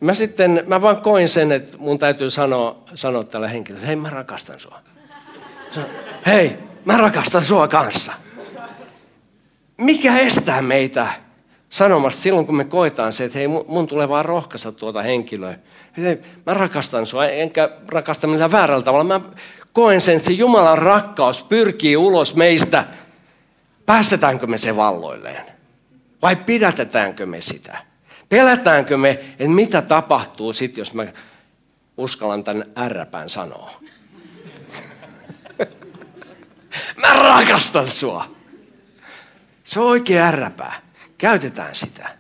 mä 0.01 0.15
sitten, 0.15 0.65
mä 0.67 0.83
vaan 0.83 1.03
koin 1.03 1.29
sen, 1.29 1.53
että 1.53 1.79
mun 1.79 1.99
täytyy 1.99 2.31
sanoa, 2.31 2.77
sanoa 2.95 3.25
tällä 3.25 3.49
henkilölle, 3.49 3.87
hei 3.87 3.97
mä 3.97 4.11
rakastan 4.11 4.61
sua. 4.61 4.81
Hei, 6.27 6.59
mä 6.85 6.97
rakastan 6.97 7.43
sua 7.43 7.69
kanssa. 7.69 8.13
Mikä 9.77 10.19
estää 10.19 10.63
meitä 10.63 11.07
sanomasta 11.69 12.21
silloin, 12.21 12.47
kun 12.47 12.57
me 12.57 12.65
koetaan 12.65 13.13
se, 13.13 13.25
että 13.25 13.39
hei, 13.39 13.49
mun 13.49 13.87
tulee 13.87 14.09
vaan 14.09 14.25
rohkaista 14.25 14.73
tuota 14.73 15.03
henkilöä. 15.03 15.59
Hei, 15.97 16.19
mä 16.47 16.55
rakastan 16.55 17.07
sua, 17.07 17.27
enkä 17.27 17.71
rakasta 17.89 18.27
millään 18.27 18.53
väärällä 18.53 18.83
tavalla. 18.83 19.05
Mä 19.05 19.21
koen 19.73 20.01
sen, 20.01 20.17
että 20.17 20.27
se 20.27 20.33
Jumalan 20.33 20.79
rakkaus 20.79 21.43
pyrkii 21.43 21.97
ulos 21.97 22.35
meistä. 22.37 22.85
Päästetäänkö 23.87 24.47
me 24.47 24.59
se 24.59 24.77
valloilleen? 24.77 25.47
Vai 26.23 26.37
pidätetäänkö 26.37 27.27
me 27.27 27.41
sitä? 27.41 27.79
Pelätäänkö 28.29 28.97
me, 28.97 29.11
että 29.11 29.49
mitä 29.49 29.83
tapahtuu 29.83 30.53
sitten, 30.53 30.81
jos 30.81 30.95
mä 30.95 31.07
uskallan 31.97 32.45
tämän 32.45 32.65
ärräpään 32.79 33.29
sanoa? 33.29 33.71
mä 37.03 37.13
rakastan 37.13 37.89
sua. 37.89 38.31
Se 39.65 39.81
on 39.81 39.87
oikein 39.87 40.21
ärräpää. 40.21 40.88
Käytetään 41.19 41.75
sitä. 41.75 42.11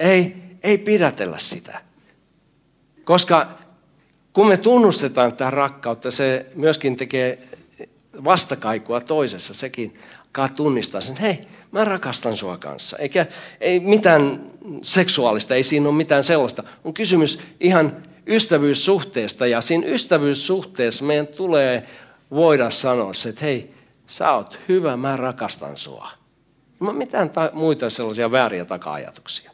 Ei, 0.00 0.36
ei 0.62 0.78
pidätellä 0.78 1.38
sitä. 1.38 1.80
Koska 3.04 3.58
kun 4.32 4.48
me 4.48 4.56
tunnustetaan 4.56 5.32
tätä 5.32 5.50
rakkautta, 5.50 6.10
se 6.10 6.46
myöskin 6.54 6.96
tekee 6.96 7.38
vastakaikua 8.24 9.00
toisessa. 9.00 9.54
Sekin 9.54 9.94
alkaa 10.36 10.56
tunnistaa 10.56 11.00
sen, 11.00 11.16
hei, 11.16 11.46
mä 11.72 11.84
rakastan 11.84 12.36
sua 12.36 12.58
kanssa. 12.58 12.96
Eikä 12.96 13.26
ei 13.60 13.80
mitään 13.80 14.52
seksuaalista, 14.82 15.54
ei 15.54 15.62
siinä 15.62 15.88
ole 15.88 15.96
mitään 15.96 16.24
sellaista. 16.24 16.64
On 16.84 16.94
kysymys 16.94 17.38
ihan 17.60 18.02
ystävyyssuhteesta 18.26 19.46
ja 19.46 19.60
siinä 19.60 19.86
ystävyyssuhteessa 19.86 21.04
meidän 21.04 21.26
tulee 21.26 21.86
voida 22.30 22.70
sanoa 22.70 23.14
se, 23.14 23.28
että 23.28 23.40
hei, 23.40 23.74
sä 24.06 24.32
oot 24.32 24.58
hyvä, 24.68 24.96
mä 24.96 25.16
rakastan 25.16 25.76
sua. 25.76 26.10
Mä 26.80 26.92
mitään 26.92 27.30
ta- 27.30 27.50
muita 27.52 27.90
sellaisia 27.90 28.30
vääriä 28.30 28.64
taka-ajatuksia. 28.64 29.50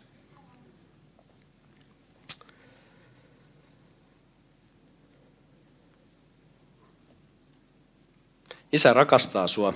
Isä 8.73 8.93
rakastaa 8.93 9.49
sua 9.49 9.75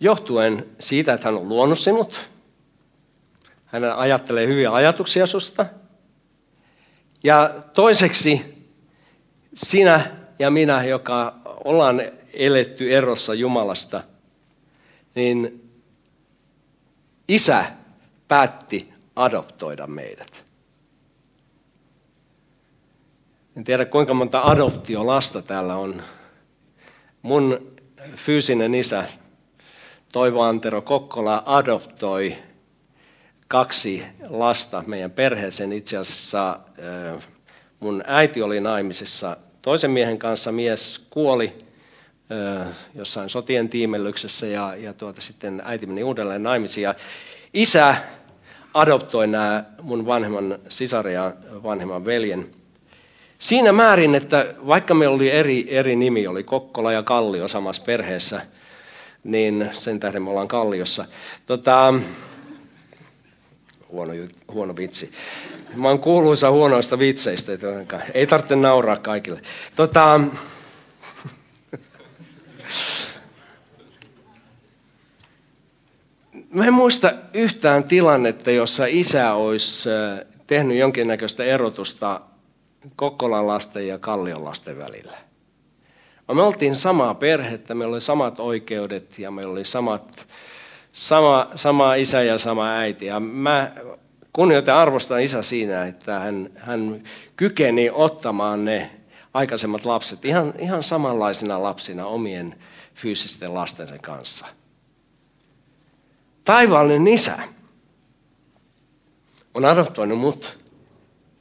johtuen 0.00 0.68
siitä, 0.78 1.12
että 1.12 1.28
hän 1.28 1.36
on 1.36 1.48
luonut 1.48 1.78
sinut. 1.78 2.28
Hän 3.66 3.84
ajattelee 3.84 4.46
hyviä 4.46 4.72
ajatuksia 4.74 5.26
susta. 5.26 5.66
Ja 7.24 7.50
toiseksi 7.74 8.64
sinä 9.54 10.16
ja 10.38 10.50
minä, 10.50 10.84
joka 10.84 11.34
ollaan 11.64 12.02
eletty 12.32 12.96
erossa 12.96 13.34
Jumalasta, 13.34 14.00
niin 15.18 15.70
isä 17.28 17.64
päätti 18.28 18.92
adoptoida 19.16 19.86
meidät. 19.86 20.44
En 23.56 23.64
tiedä 23.64 23.84
kuinka 23.84 24.14
monta 24.14 24.40
adoptiolasta 24.42 25.42
täällä 25.42 25.76
on 25.76 26.02
mun 27.22 27.76
fyysinen 28.16 28.74
isä 28.74 29.04
Toivo 30.12 30.42
Antero 30.42 30.82
Kokkola 30.82 31.42
adoptoi 31.46 32.36
kaksi 33.48 34.04
lasta 34.28 34.84
meidän 34.86 35.10
perheeseen. 35.10 35.72
Itse 35.72 35.96
asiassa 35.96 36.60
mun 37.80 38.02
äiti 38.06 38.42
oli 38.42 38.60
naimisissa 38.60 39.36
toisen 39.62 39.90
miehen 39.90 40.18
kanssa, 40.18 40.52
mies 40.52 41.06
kuoli 41.10 41.67
jossain 42.94 43.30
sotien 43.30 43.68
tiimellyksessä 43.68 44.46
ja, 44.46 44.74
ja 44.76 44.92
tuota, 44.92 45.20
sitten 45.20 45.62
äiti 45.64 45.86
meni 45.86 46.02
uudelleen 46.02 46.42
naimisiin. 46.42 46.82
Ja 46.82 46.94
isä 47.54 47.96
adoptoi 48.74 49.26
nämä 49.26 49.64
mun 49.82 50.06
vanhemman 50.06 50.58
sisaren 50.68 51.14
ja 51.14 51.32
vanhemman 51.62 52.04
veljen. 52.04 52.50
Siinä 53.38 53.72
määrin, 53.72 54.14
että 54.14 54.54
vaikka 54.66 54.94
me 54.94 55.08
oli 55.08 55.30
eri, 55.30 55.66
eri 55.76 55.96
nimi, 55.96 56.26
oli 56.26 56.42
Kokkola 56.42 56.92
ja 56.92 57.02
Kallio 57.02 57.48
samassa 57.48 57.82
perheessä, 57.82 58.40
niin 59.24 59.70
sen 59.72 60.00
tähden 60.00 60.22
me 60.22 60.30
ollaan 60.30 60.48
Kalliossa. 60.48 61.04
Tota, 61.46 61.94
huono, 63.92 64.12
huono 64.52 64.76
vitsi. 64.76 65.12
Mä 65.74 65.88
oon 65.88 65.98
kuuluisa 65.98 66.50
huonoista 66.50 66.98
vitseistä, 66.98 67.52
ei 68.14 68.26
tarvitse 68.26 68.56
nauraa 68.56 68.96
kaikille. 68.96 69.40
Tota, 69.76 70.20
Mä 76.50 76.64
en 76.64 76.72
muista 76.72 77.12
yhtään 77.34 77.84
tilannetta, 77.84 78.50
jossa 78.50 78.86
isä 78.86 79.34
olisi 79.34 79.88
tehnyt 80.46 80.78
jonkinnäköistä 80.78 81.44
erotusta 81.44 82.20
Kokkolan 82.96 83.46
lasten 83.46 83.88
ja 83.88 83.98
Kallion 83.98 84.44
lasten 84.44 84.78
välillä. 84.78 85.18
Me 86.34 86.42
oltiin 86.42 86.76
samaa 86.76 87.14
perhettä, 87.14 87.74
meillä 87.74 87.92
oli 87.92 88.00
samat 88.00 88.40
oikeudet 88.40 89.18
ja 89.18 89.30
meillä 89.30 89.52
oli 89.52 89.64
samat, 89.64 90.26
sama, 90.92 91.50
sama 91.54 91.94
isä 91.94 92.22
ja 92.22 92.38
sama 92.38 92.70
äiti. 92.70 93.06
Ja 93.06 93.20
mä 93.20 93.72
kunnioitan 94.32 94.76
arvostan 94.76 95.22
isä 95.22 95.42
siinä, 95.42 95.84
että 95.84 96.18
hän, 96.18 96.50
hän 96.56 97.02
kykeni 97.36 97.90
ottamaan 97.90 98.64
ne 98.64 98.90
aikaisemmat 99.34 99.84
lapset 99.84 100.24
ihan, 100.24 100.54
ihan 100.58 100.82
samanlaisina 100.82 101.62
lapsina 101.62 102.06
omien 102.06 102.54
fyysisten 102.94 103.54
lastensa 103.54 103.98
kanssa. 103.98 104.46
Taivaallinen 106.48 107.08
isä 107.08 107.38
on 109.54 109.64
adoptoinut 109.64 110.18
mut 110.18 110.58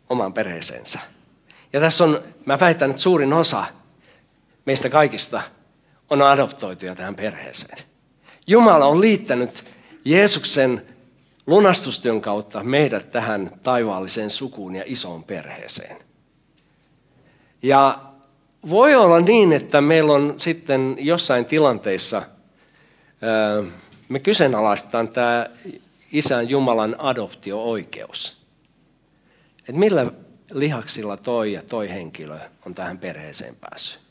omaan 0.09 0.33
perheeseensä. 0.33 0.99
Ja 1.73 1.79
tässä 1.79 2.03
on, 2.03 2.23
mä 2.45 2.59
väitän, 2.59 2.89
että 2.89 3.01
suurin 3.01 3.33
osa 3.33 3.65
meistä 4.65 4.89
kaikista 4.89 5.41
on 6.09 6.21
adoptoituja 6.21 6.95
tähän 6.95 7.15
perheeseen. 7.15 7.77
Jumala 8.47 8.85
on 8.85 9.01
liittänyt 9.01 9.65
Jeesuksen 10.05 10.85
lunastustyön 11.45 12.21
kautta 12.21 12.63
meidät 12.63 13.09
tähän 13.09 13.51
taivaalliseen 13.63 14.29
sukuun 14.29 14.75
ja 14.75 14.83
isoon 14.85 15.23
perheeseen. 15.23 15.97
Ja 17.63 18.01
voi 18.69 18.95
olla 18.95 19.19
niin, 19.19 19.53
että 19.53 19.81
meillä 19.81 20.13
on 20.13 20.35
sitten 20.37 20.97
jossain 20.99 21.45
tilanteissa, 21.45 22.21
me 24.09 24.19
kyseenalaistetaan 24.19 25.07
tämä 25.07 25.47
isän 26.11 26.49
Jumalan 26.49 26.95
adoptio-oikeus. 26.99 28.37
Että 29.59 29.79
millä 29.79 30.11
lihaksilla 30.51 31.17
toi 31.17 31.53
ja 31.53 31.63
toi 31.63 31.89
henkilö 31.89 32.39
on 32.65 32.73
tähän 32.73 32.97
perheeseen 32.97 33.55
päässyt. 33.55 34.07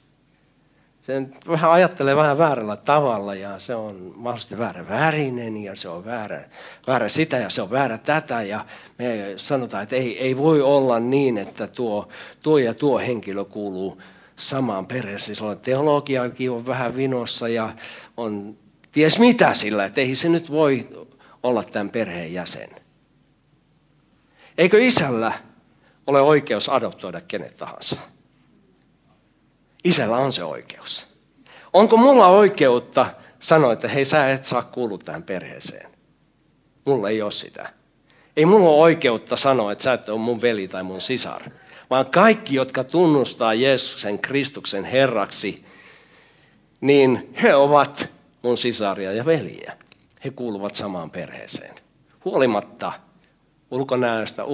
Sen 1.00 1.32
vähän 1.48 1.70
ajattelee 1.70 2.16
vähän 2.16 2.38
väärällä 2.38 2.76
tavalla 2.76 3.34
ja 3.34 3.58
se 3.58 3.74
on 3.74 4.12
mahdollisesti 4.16 4.58
väärä 4.58 4.88
värinen 4.88 5.56
ja 5.56 5.76
se 5.76 5.88
on 5.88 6.04
väärä, 6.04 6.44
väärä 6.86 7.08
sitä 7.08 7.36
ja 7.36 7.50
se 7.50 7.62
on 7.62 7.70
väärä 7.70 7.98
tätä. 7.98 8.42
Ja 8.42 8.66
me 8.98 9.34
sanotaan, 9.36 9.82
että 9.82 9.96
ei, 9.96 10.20
ei 10.20 10.36
voi 10.36 10.62
olla 10.62 11.00
niin, 11.00 11.38
että 11.38 11.66
tuo, 11.66 12.08
tuo 12.42 12.58
ja 12.58 12.74
tuo 12.74 12.98
henkilö 12.98 13.44
kuuluu 13.44 14.02
samaan 14.36 14.86
perheeseen. 14.86 15.36
Silloin 15.36 15.58
teologiakin 15.58 16.50
on 16.50 16.66
vähän 16.66 16.96
vinossa 16.96 17.48
ja 17.48 17.72
on 18.16 18.56
ties 18.96 19.18
mitä 19.18 19.54
sillä, 19.54 19.84
että 19.84 20.00
ei 20.00 20.14
se 20.14 20.28
nyt 20.28 20.50
voi 20.50 20.88
olla 21.42 21.64
tämän 21.64 21.90
perheen 21.90 22.32
jäsen. 22.32 22.70
Eikö 24.58 24.84
isällä 24.84 25.32
ole 26.06 26.20
oikeus 26.20 26.68
adoptoida 26.68 27.20
kenet 27.20 27.56
tahansa? 27.56 27.96
Isällä 29.84 30.16
on 30.16 30.32
se 30.32 30.44
oikeus. 30.44 31.06
Onko 31.72 31.96
mulla 31.96 32.26
oikeutta 32.26 33.06
sanoa, 33.38 33.72
että 33.72 33.88
hei 33.88 34.04
sä 34.04 34.30
et 34.30 34.44
saa 34.44 34.62
kuulua 34.62 34.98
tähän 34.98 35.22
perheeseen? 35.22 35.90
Mulla 36.84 37.08
ei 37.08 37.22
ole 37.22 37.32
sitä. 37.32 37.68
Ei 38.36 38.46
mulla 38.46 38.68
ole 38.68 38.82
oikeutta 38.82 39.36
sanoa, 39.36 39.72
että 39.72 39.84
sä 39.84 39.92
et 39.92 40.08
ole 40.08 40.20
mun 40.20 40.40
veli 40.40 40.68
tai 40.68 40.82
mun 40.82 41.00
sisar. 41.00 41.42
Vaan 41.90 42.10
kaikki, 42.10 42.54
jotka 42.54 42.84
tunnustaa 42.84 43.54
Jeesuksen 43.54 44.18
Kristuksen 44.18 44.84
Herraksi, 44.84 45.64
niin 46.80 47.34
he 47.42 47.54
ovat 47.54 48.15
mun 48.46 48.58
sisaria 48.58 49.12
ja 49.12 49.24
veliä. 49.24 49.72
He 50.24 50.30
kuuluvat 50.30 50.74
samaan 50.74 51.10
perheeseen. 51.10 51.74
huolimatta 52.24 52.92
ulkonäöstä, 53.70 54.44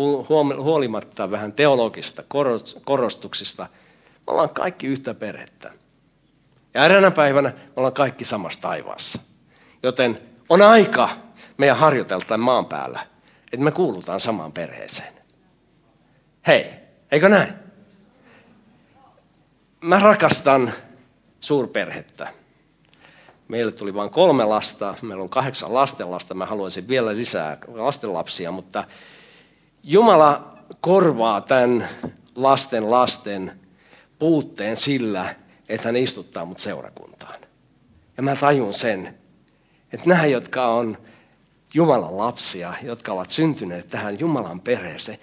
huolimatta 0.62 1.30
vähän 1.30 1.52
teologista 1.52 2.22
korostuksista, 2.84 3.62
me 4.16 4.22
ollaan 4.26 4.50
kaikki 4.50 4.86
yhtä 4.86 5.14
perhettä. 5.14 5.72
Ja 6.74 6.84
eräänä 6.84 7.10
päivänä 7.10 7.48
me 7.48 7.72
ollaan 7.76 7.92
kaikki 7.92 8.24
samassa 8.24 8.60
taivaassa. 8.60 9.18
Joten 9.82 10.22
on 10.48 10.62
aika 10.62 11.10
meidän 11.58 11.76
harjoitelta 11.76 12.38
maan 12.38 12.66
päällä, 12.66 13.06
että 13.52 13.64
me 13.64 13.70
kuulutaan 13.70 14.20
samaan 14.20 14.52
perheeseen. 14.52 15.12
Hei, 16.46 16.70
eikö 17.10 17.28
näin? 17.28 17.54
Mä 19.80 19.98
rakastan 19.98 20.72
suurperhettä. 21.40 22.41
Meille 23.52 23.72
tuli 23.72 23.94
vain 23.94 24.10
kolme 24.10 24.44
lasta, 24.44 24.94
meillä 25.02 25.22
on 25.22 25.28
kahdeksan 25.28 25.74
lastenlasta, 25.74 26.34
mä 26.34 26.46
haluaisin 26.46 26.88
vielä 26.88 27.16
lisää 27.16 27.58
lastenlapsia, 27.74 28.50
mutta 28.50 28.84
Jumala 29.82 30.58
korvaa 30.80 31.40
tämän 31.40 31.88
lasten 32.36 32.90
lasten 32.90 33.60
puutteen 34.18 34.76
sillä, 34.76 35.34
että 35.68 35.88
hän 35.88 35.96
istuttaa 35.96 36.44
mut 36.44 36.58
seurakuntaan. 36.58 37.40
Ja 38.16 38.22
mä 38.22 38.36
tajun 38.36 38.74
sen, 38.74 39.18
että 39.92 40.08
nämä, 40.08 40.26
jotka 40.26 40.66
on 40.66 40.98
Jumalan 41.74 42.18
lapsia, 42.18 42.74
jotka 42.82 43.12
ovat 43.12 43.30
syntyneet 43.30 43.88
tähän 43.88 44.20
Jumalan 44.20 44.60
perheeseen, 44.60 45.18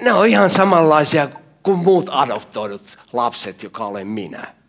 ne 0.00 0.12
on 0.12 0.26
ihan 0.26 0.50
samanlaisia 0.50 1.28
kuin 1.62 1.78
muut 1.78 2.08
adoptoidut 2.08 2.98
lapset, 3.12 3.62
joka 3.62 3.84
olen 3.84 4.06
minä. 4.06 4.59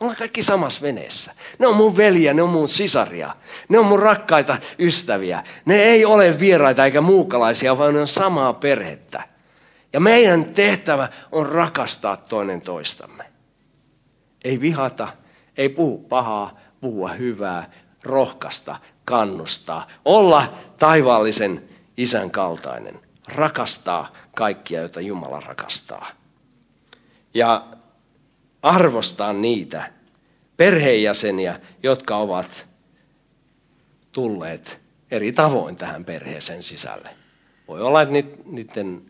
Me 0.00 0.04
ollaan 0.04 0.16
kaikki 0.16 0.42
samassa 0.42 0.82
veneessä. 0.82 1.32
Ne 1.58 1.66
on 1.66 1.76
mun 1.76 1.96
veliä, 1.96 2.34
ne 2.34 2.42
on 2.42 2.48
mun 2.48 2.68
sisaria. 2.68 3.30
Ne 3.68 3.78
on 3.78 3.86
mun 3.86 3.98
rakkaita 3.98 4.58
ystäviä. 4.78 5.42
Ne 5.64 5.74
ei 5.74 6.04
ole 6.04 6.40
vieraita 6.40 6.84
eikä 6.84 7.00
muukalaisia, 7.00 7.78
vaan 7.78 7.94
ne 7.94 8.00
on 8.00 8.06
samaa 8.06 8.52
perhettä. 8.52 9.22
Ja 9.92 10.00
meidän 10.00 10.44
tehtävä 10.44 11.08
on 11.32 11.46
rakastaa 11.46 12.16
toinen 12.16 12.60
toistamme. 12.60 13.24
Ei 14.44 14.60
vihata, 14.60 15.08
ei 15.56 15.68
puhu 15.68 15.98
pahaa, 15.98 16.60
puhua 16.80 17.08
hyvää, 17.08 17.70
rohkasta, 18.02 18.76
kannustaa. 19.04 19.86
Olla 20.04 20.52
taivaallisen 20.78 21.68
isän 21.96 22.30
kaltainen. 22.30 23.00
Rakastaa 23.28 24.12
kaikkia, 24.34 24.80
joita 24.80 25.00
Jumala 25.00 25.40
rakastaa. 25.40 26.06
Ja 27.34 27.66
arvostaa 28.66 29.32
niitä 29.32 29.92
perheenjäseniä, 30.56 31.60
jotka 31.82 32.16
ovat 32.16 32.68
tulleet 34.12 34.80
eri 35.10 35.32
tavoin 35.32 35.76
tähän 35.76 36.04
perheeseen 36.04 36.62
sisälle. 36.62 37.10
Voi 37.68 37.82
olla, 37.82 38.02
että 38.02 38.14
niiden 38.44 39.02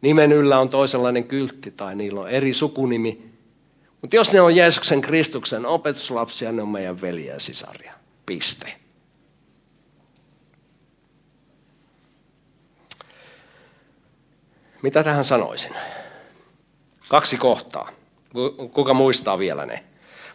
nimen 0.00 0.32
yllä 0.32 0.58
on 0.58 0.68
toisenlainen 0.68 1.24
kyltti 1.24 1.70
tai 1.70 1.96
niillä 1.96 2.20
on 2.20 2.30
eri 2.30 2.54
sukunimi. 2.54 3.30
Mutta 4.00 4.16
jos 4.16 4.32
ne 4.32 4.40
on 4.40 4.56
Jeesuksen 4.56 5.00
Kristuksen 5.00 5.66
opetuslapsia, 5.66 6.52
ne 6.52 6.62
on 6.62 6.68
meidän 6.68 7.00
veliä 7.00 7.34
ja 7.34 7.40
sisaria. 7.40 7.92
Piste. 8.26 8.76
Mitä 14.82 15.04
tähän 15.04 15.24
sanoisin? 15.24 15.74
Kaksi 17.08 17.36
kohtaa. 17.36 17.99
Kuka 18.72 18.94
muistaa 18.94 19.38
vielä 19.38 19.66
ne? 19.66 19.84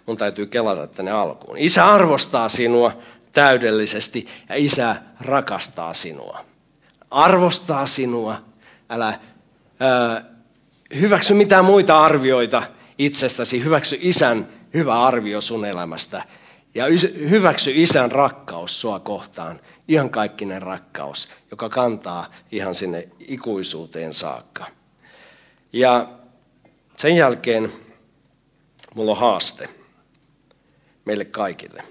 Mun 0.06 0.18
täytyy 0.18 0.46
kelata 0.46 0.88
tänne 0.88 1.12
alkuun. 1.12 1.58
Isä 1.58 1.86
arvostaa 1.86 2.50
sinua 2.50 2.98
täydellisesti 3.32 4.28
ja 4.50 4.56
isä 4.56 4.96
rakastaa 5.22 5.94
sinua. 5.94 6.46
Arvostaa 7.12 7.86
sinua. 7.86 8.38
Älä 8.90 9.20
ää, 9.80 10.26
hyväksy 11.00 11.34
mitään 11.34 11.66
muita 11.66 12.04
arvioita 12.04 12.64
itsestäsi. 12.98 13.64
Hyväksy 13.64 13.98
isän 14.02 14.48
hyvä 14.74 15.04
arvio 15.04 15.42
sun 15.42 15.66
elämästä. 15.66 16.24
Ja 16.76 16.86
hyväksy 17.30 17.72
isän 17.76 18.12
rakkaus 18.12 18.82
sua 18.82 19.00
kohtaan. 19.00 19.60
Ihan 19.88 20.10
kaikkinen 20.10 20.62
rakkaus, 20.62 21.30
joka 21.52 21.70
kantaa 21.70 22.32
ihan 22.52 22.76
sinne 22.76 23.08
ikuisuuteen 23.20 24.14
saakka. 24.14 24.66
Ja 25.74 26.08
sen 26.98 27.16
jälkeen 27.16 27.72
mulla 28.96 29.12
on 29.12 29.18
haaste 29.18 29.70
meille 31.06 31.26
kaikille. 31.26 31.84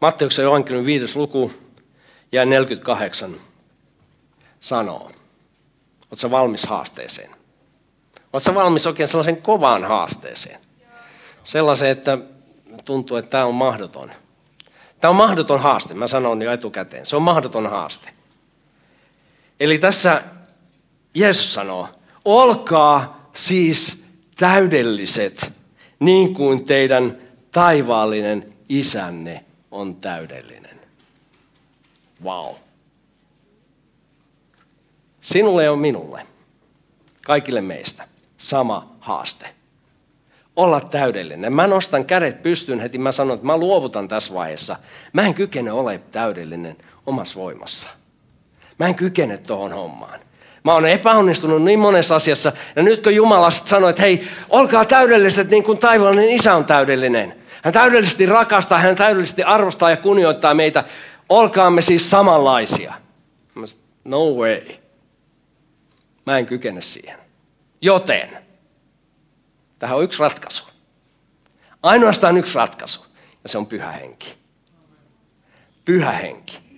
Matteuksen 0.00 0.44
evankeliumin 0.44 0.86
viides 0.86 1.16
luku 1.16 1.52
ja 2.32 2.44
48 2.44 3.34
sanoo. 4.60 5.10
Oletko 6.10 6.30
valmis 6.30 6.66
haasteeseen? 6.66 7.30
Oletko 8.32 8.54
valmis 8.54 8.86
oikein 8.86 9.08
sellaisen 9.08 9.42
kovaan 9.42 9.84
haasteeseen? 9.84 10.60
Sellaisen, 11.44 11.90
että 11.90 12.18
tuntuu, 12.84 13.16
että 13.16 13.30
tämä 13.30 13.44
on 13.44 13.54
mahdoton. 13.54 14.12
Tämä 15.00 15.10
on 15.10 15.16
mahdoton 15.16 15.60
haaste, 15.60 15.94
mä 15.94 16.08
sanon 16.08 16.42
jo 16.42 16.52
etukäteen. 16.52 17.06
Se 17.06 17.16
on 17.16 17.22
mahdoton 17.22 17.70
haaste. 17.70 18.10
Eli 19.60 19.78
tässä 19.78 20.22
Jeesus 21.14 21.54
sanoo, 21.54 21.88
olkaa 22.28 23.30
siis 23.34 24.04
täydelliset, 24.36 25.52
niin 26.00 26.34
kuin 26.34 26.64
teidän 26.64 27.18
taivaallinen 27.52 28.54
isänne 28.68 29.44
on 29.70 29.96
täydellinen. 29.96 30.80
Wow. 32.24 32.54
Sinulle 35.20 35.64
ja 35.64 35.76
minulle, 35.76 36.26
kaikille 37.24 37.60
meistä, 37.60 38.08
sama 38.38 38.96
haaste. 39.00 39.54
Olla 40.56 40.80
täydellinen. 40.80 41.52
Mä 41.52 41.66
nostan 41.66 42.04
kädet 42.04 42.42
pystyyn 42.42 42.80
heti, 42.80 42.98
mä 42.98 43.12
sanon, 43.12 43.34
että 43.34 43.46
mä 43.46 43.56
luovutan 43.56 44.08
tässä 44.08 44.34
vaiheessa. 44.34 44.76
Mä 45.12 45.22
en 45.22 45.34
kykene 45.34 45.72
ole 45.72 45.98
täydellinen 45.98 46.76
omassa 47.06 47.40
voimassa. 47.40 47.88
Mä 48.78 48.86
en 48.86 48.94
kykene 48.94 49.38
tuohon 49.38 49.72
hommaan. 49.72 50.27
Mä 50.64 50.74
oon 50.74 50.86
epäonnistunut 50.86 51.62
niin 51.62 51.78
monessa 51.78 52.16
asiassa. 52.16 52.52
Ja 52.76 52.82
nyt 52.82 53.02
kun 53.02 53.14
Jumala 53.14 53.50
sanoi, 53.50 53.90
että 53.90 54.02
hei, 54.02 54.28
olkaa 54.48 54.84
täydelliset 54.84 55.50
niin 55.50 55.64
kuin 55.64 55.78
taivaallinen 55.78 56.30
isä 56.30 56.54
on 56.54 56.64
täydellinen. 56.64 57.34
Hän 57.62 57.74
täydellisesti 57.74 58.26
rakastaa, 58.26 58.78
hän 58.78 58.96
täydellisesti 58.96 59.42
arvostaa 59.42 59.90
ja 59.90 59.96
kunnioittaa 59.96 60.54
meitä. 60.54 60.84
Olkaamme 61.28 61.82
siis 61.82 62.10
samanlaisia. 62.10 62.94
No 64.04 64.24
way. 64.30 64.60
Mä 66.26 66.38
en 66.38 66.46
kykene 66.46 66.80
siihen. 66.80 67.18
Joten, 67.82 68.38
tähän 69.78 69.96
on 69.96 70.04
yksi 70.04 70.18
ratkaisu. 70.18 70.64
Ainoastaan 71.82 72.38
yksi 72.38 72.54
ratkaisu, 72.54 73.06
ja 73.42 73.48
se 73.48 73.58
on 73.58 73.66
pyhä 73.66 73.92
henki. 73.92 74.34
Pyhä 75.84 76.12
henki. 76.12 76.68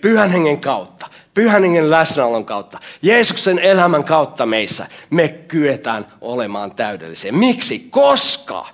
Pyhän 0.00 0.30
hengen 0.30 0.60
kautta 0.60 1.06
pyhän 1.34 1.62
hengen 1.62 1.90
läsnäolon 1.90 2.44
kautta, 2.44 2.78
Jeesuksen 3.02 3.58
elämän 3.58 4.04
kautta 4.04 4.46
meissä, 4.46 4.86
me 5.10 5.28
kyetään 5.28 6.06
olemaan 6.20 6.74
täydellisiä. 6.74 7.32
Miksi? 7.32 7.86
Koska 7.90 8.66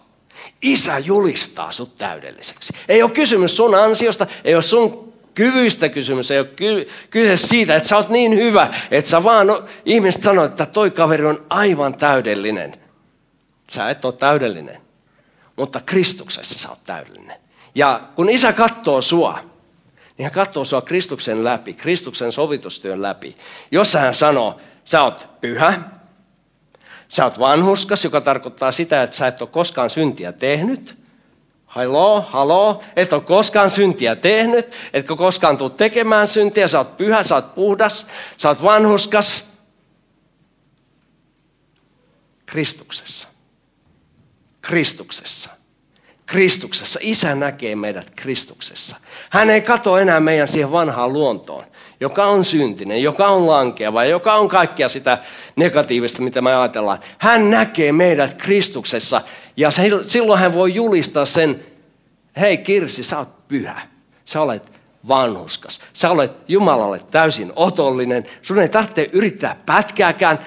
Isä 0.62 0.98
julistaa 0.98 1.72
sut 1.72 1.98
täydelliseksi. 1.98 2.72
Ei 2.88 3.02
ole 3.02 3.10
kysymys 3.10 3.56
sun 3.56 3.74
ansiosta, 3.74 4.26
ei 4.44 4.54
ole 4.54 4.62
sun 4.62 5.12
kyvyistä 5.34 5.88
kysymys, 5.88 6.30
ei 6.30 6.38
ole 6.38 6.86
kyse 7.10 7.36
siitä, 7.36 7.76
että 7.76 7.88
sä 7.88 7.96
oot 7.96 8.08
niin 8.08 8.34
hyvä, 8.34 8.68
että 8.90 9.10
sä 9.10 9.24
vaan, 9.24 9.46
no, 9.46 9.64
ihmiset 9.84 10.22
sanoo, 10.22 10.44
että 10.44 10.66
toi 10.66 10.90
kaveri 10.90 11.26
on 11.26 11.46
aivan 11.50 11.94
täydellinen. 11.94 12.76
Sä 13.70 13.90
et 13.90 14.04
ole 14.04 14.12
täydellinen, 14.12 14.80
mutta 15.56 15.80
Kristuksessa 15.86 16.58
sä 16.58 16.68
oot 16.68 16.84
täydellinen. 16.84 17.36
Ja 17.74 18.00
kun 18.16 18.30
isä 18.30 18.52
katsoo 18.52 19.02
sua, 19.02 19.38
niin 20.20 20.24
hän 20.24 20.32
katsoo 20.32 20.64
sua 20.64 20.82
Kristuksen 20.82 21.44
läpi, 21.44 21.72
Kristuksen 21.72 22.32
sovitustyön 22.32 23.02
läpi. 23.02 23.36
Jos 23.70 23.94
hän 23.94 24.14
sanoo, 24.14 24.60
sä 24.84 25.02
oot 25.02 25.40
pyhä, 25.40 25.80
sä 27.08 27.24
oot 27.24 27.38
vanhuskas, 27.38 28.04
joka 28.04 28.20
tarkoittaa 28.20 28.72
sitä, 28.72 29.02
että 29.02 29.16
sä 29.16 29.26
et 29.26 29.42
ole 29.42 29.48
koskaan 29.52 29.90
syntiä 29.90 30.32
tehnyt. 30.32 30.98
Haloo, 31.66 32.20
haloo, 32.20 32.82
et 32.96 33.12
ole 33.12 33.22
koskaan 33.22 33.70
syntiä 33.70 34.16
tehnyt, 34.16 34.72
etkö 34.92 35.16
koskaan 35.16 35.58
tule 35.58 35.70
tekemään 35.70 36.28
syntiä, 36.28 36.68
sä 36.68 36.78
oot 36.78 36.96
pyhä, 36.96 37.22
sä 37.22 37.34
oot 37.34 37.54
puhdas, 37.54 38.06
sä 38.36 38.48
oot 38.48 38.62
vanhuskas. 38.62 39.46
Kristuksessa. 42.46 43.28
Kristuksessa. 44.60 45.59
Kristuksessa. 46.30 46.98
Isä 47.02 47.34
näkee 47.34 47.76
meidät 47.76 48.10
Kristuksessa. 48.16 48.96
Hän 49.30 49.50
ei 49.50 49.60
kato 49.60 49.98
enää 49.98 50.20
meidän 50.20 50.48
siihen 50.48 50.72
vanhaan 50.72 51.12
luontoon, 51.12 51.64
joka 52.00 52.26
on 52.26 52.44
syntinen, 52.44 53.02
joka 53.02 53.28
on 53.28 53.46
lankeava, 53.46 54.04
joka 54.04 54.34
on 54.34 54.48
kaikkea 54.48 54.88
sitä 54.88 55.18
negatiivista, 55.56 56.22
mitä 56.22 56.42
me 56.42 56.56
ajatellaan. 56.56 56.98
Hän 57.18 57.50
näkee 57.50 57.92
meidät 57.92 58.42
Kristuksessa 58.42 59.20
ja 59.56 59.70
silloin 60.06 60.40
hän 60.40 60.54
voi 60.54 60.74
julistaa 60.74 61.26
sen 61.26 61.64
Hei 62.40 62.58
Kirsi, 62.58 63.04
sä 63.04 63.18
oot 63.18 63.48
pyhä. 63.48 63.80
Sä 64.24 64.40
olet 64.40 64.72
vanhuskas. 65.08 65.80
Sä 65.92 66.10
olet 66.10 66.32
Jumalalle 66.48 67.00
täysin 67.10 67.52
otollinen. 67.56 68.26
Sun 68.42 68.58
ei 68.58 68.68
tarvitse 68.68 69.10
yrittää 69.12 69.56
pätkääkään. 69.66 70.38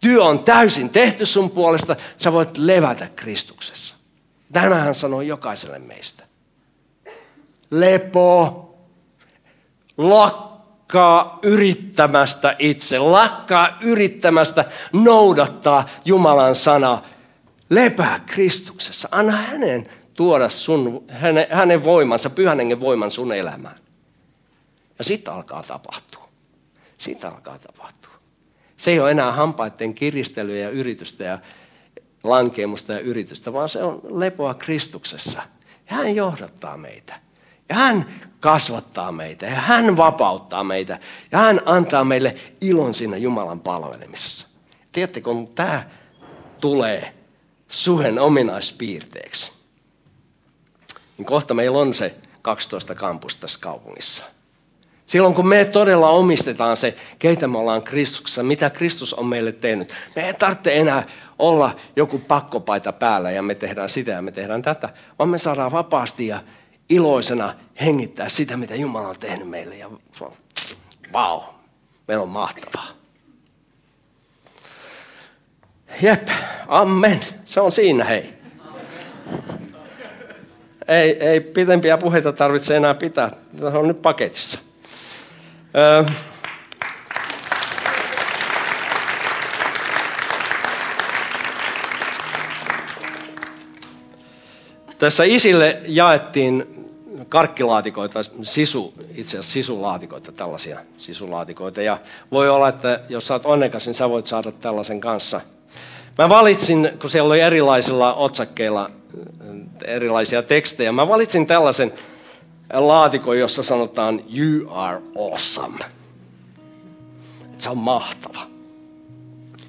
Työ 0.00 0.24
on 0.24 0.44
täysin 0.44 0.90
tehty 0.90 1.26
sun 1.26 1.50
puolesta. 1.50 1.96
Sä 2.16 2.32
voit 2.32 2.58
levätä 2.58 3.08
Kristuksessa. 3.16 3.97
Tämähän 4.52 4.94
sanoo 4.94 5.20
jokaiselle 5.20 5.78
meistä. 5.78 6.24
Lepo. 7.70 8.64
Lakkaa 9.98 11.38
yrittämästä 11.42 12.56
itse. 12.58 12.98
Lakkaa 12.98 13.78
yrittämästä 13.82 14.64
noudattaa 14.92 15.88
Jumalan 16.04 16.54
sanaa. 16.54 17.06
Lepää 17.70 18.20
Kristuksessa. 18.26 19.08
Anna 19.10 19.32
hänen 19.32 19.88
tuoda 20.14 20.48
sun, 20.48 21.04
hänen, 21.08 21.46
hänen 21.50 21.84
voimansa, 21.84 22.30
pyhän 22.30 22.58
hengen 22.58 22.80
voiman 22.80 23.10
sun 23.10 23.32
elämään. 23.32 23.76
Ja 24.98 25.04
sitten 25.04 25.34
alkaa 25.34 25.62
tapahtua. 25.62 26.28
Sitten 26.98 27.30
alkaa 27.30 27.58
tapahtua. 27.58 28.12
Se 28.76 28.90
ei 28.90 29.00
ole 29.00 29.10
enää 29.10 29.32
hampaiden 29.32 29.94
kiristelyä 29.94 30.58
ja 30.58 30.70
yritystä 30.70 31.24
ja 31.24 31.38
lankeemusta 32.24 32.92
ja 32.92 33.00
yritystä, 33.00 33.52
vaan 33.52 33.68
se 33.68 33.82
on 33.82 34.00
lepoa 34.10 34.54
Kristuksessa. 34.54 35.42
Ja 35.90 35.96
hän 35.96 36.14
johdattaa 36.14 36.76
meitä. 36.76 37.20
Ja 37.68 37.74
hän 37.74 38.06
kasvattaa 38.40 39.12
meitä 39.12 39.46
ja 39.46 39.60
hän 39.60 39.96
vapauttaa 39.96 40.64
meitä. 40.64 40.98
Ja 41.32 41.38
hän 41.38 41.60
antaa 41.64 42.04
meille 42.04 42.34
ilon 42.60 42.94
siinä 42.94 43.16
Jumalan 43.16 43.60
palvelemisessa. 43.60 44.46
Tiedätte, 44.92 45.20
kun 45.20 45.48
tämä 45.48 45.82
tulee 46.60 47.14
suhen 47.68 48.18
ominaispiirteeksi, 48.18 49.52
niin 51.18 51.26
kohta 51.26 51.54
meillä 51.54 51.78
on 51.78 51.94
se 51.94 52.14
12 52.42 52.94
kampusta 52.94 53.40
tässä 53.40 53.60
kaupungissa. 53.60 54.24
Silloin 55.08 55.34
kun 55.34 55.48
me 55.48 55.64
todella 55.64 56.10
omistetaan 56.10 56.76
se, 56.76 56.94
keitä 57.18 57.46
me 57.46 57.58
ollaan 57.58 57.82
Kristuksessa, 57.82 58.42
mitä 58.42 58.70
Kristus 58.70 59.14
on 59.14 59.26
meille 59.26 59.52
tehnyt. 59.52 59.94
Me 60.16 60.26
ei 60.26 60.34
tarvitse 60.34 60.76
enää 60.76 61.06
olla 61.38 61.76
joku 61.96 62.18
pakkopaita 62.18 62.92
päällä 62.92 63.30
ja 63.30 63.42
me 63.42 63.54
tehdään 63.54 63.90
sitä 63.90 64.10
ja 64.10 64.22
me 64.22 64.32
tehdään 64.32 64.62
tätä, 64.62 64.88
vaan 65.18 65.28
me 65.28 65.38
saadaan 65.38 65.72
vapaasti 65.72 66.26
ja 66.26 66.42
iloisena 66.88 67.54
hengittää 67.80 68.28
sitä, 68.28 68.56
mitä 68.56 68.74
Jumala 68.74 69.08
on 69.08 69.18
tehnyt 69.20 69.48
meille. 69.48 69.76
Ja 69.76 69.90
vau, 71.12 71.40
wow, 71.40 71.54
meillä 72.08 72.22
on 72.22 72.28
mahtavaa. 72.28 72.88
Jep, 76.02 76.28
amen. 76.66 77.20
Se 77.44 77.60
on 77.60 77.72
siinä, 77.72 78.04
hei 78.04 78.38
ei, 80.88 81.28
ei 81.28 81.40
pitempiä 81.40 81.98
puheita 81.98 82.32
tarvitse 82.32 82.76
enää 82.76 82.94
pitää. 82.94 83.30
Se 83.58 83.64
on 83.64 83.88
nyt 83.88 84.02
paketissa. 84.02 84.67
Tässä 94.98 95.24
isille 95.24 95.80
jaettiin 95.86 96.66
karkkilaatikoita, 97.28 98.20
sisu, 98.42 98.94
itse 99.14 99.30
asiassa 99.30 99.52
sisulaatikoita, 99.52 100.32
tällaisia 100.32 100.78
sisulaatikoita. 100.98 101.82
Ja 101.82 101.98
voi 102.32 102.48
olla, 102.48 102.68
että 102.68 103.00
jos 103.08 103.26
sä 103.26 103.34
oot 103.34 103.46
onnekas, 103.46 103.86
niin 103.86 103.94
sä 103.94 104.10
voit 104.10 104.26
saada 104.26 104.52
tällaisen 104.52 105.00
kanssa. 105.00 105.40
Mä 106.18 106.28
valitsin, 106.28 106.90
kun 107.00 107.10
siellä 107.10 107.26
oli 107.26 107.40
erilaisilla 107.40 108.14
otsakkeilla 108.14 108.90
erilaisia 109.84 110.42
tekstejä. 110.42 110.92
Mä 110.92 111.08
valitsin 111.08 111.46
tällaisen 111.46 111.92
laatikon, 112.72 113.38
jossa 113.38 113.62
sanotaan 113.62 114.20
You 114.36 114.68
are 114.70 115.00
awesome. 115.18 115.84
Se 117.58 117.70
on 117.70 117.78
mahtava. 117.78 118.40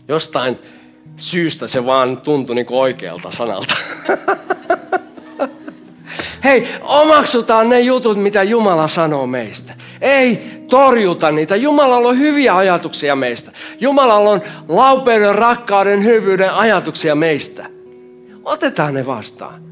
Jostain 0.07 0.59
syystä 1.17 1.67
se 1.67 1.85
vaan 1.85 2.17
tuntui 2.17 2.55
niin 2.55 2.67
oikealta 2.69 3.31
sanalta. 3.31 3.75
Hei, 6.43 6.67
omaksutaan 6.81 7.69
ne 7.69 7.79
jutut, 7.79 8.17
mitä 8.17 8.43
Jumala 8.43 8.87
sanoo 8.87 9.27
meistä. 9.27 9.73
Ei 10.01 10.41
torjuta 10.67 11.31
niitä. 11.31 11.55
Jumalalla 11.55 12.07
on 12.07 12.19
hyviä 12.19 12.57
ajatuksia 12.57 13.15
meistä. 13.15 13.51
Jumalalla 13.79 14.29
on 14.29 14.41
laupeuden, 14.67 15.35
rakkauden, 15.35 16.03
hyvyyden 16.03 16.53
ajatuksia 16.53 17.15
meistä. 17.15 17.65
Otetaan 18.45 18.93
ne 18.93 19.05
vastaan. 19.05 19.68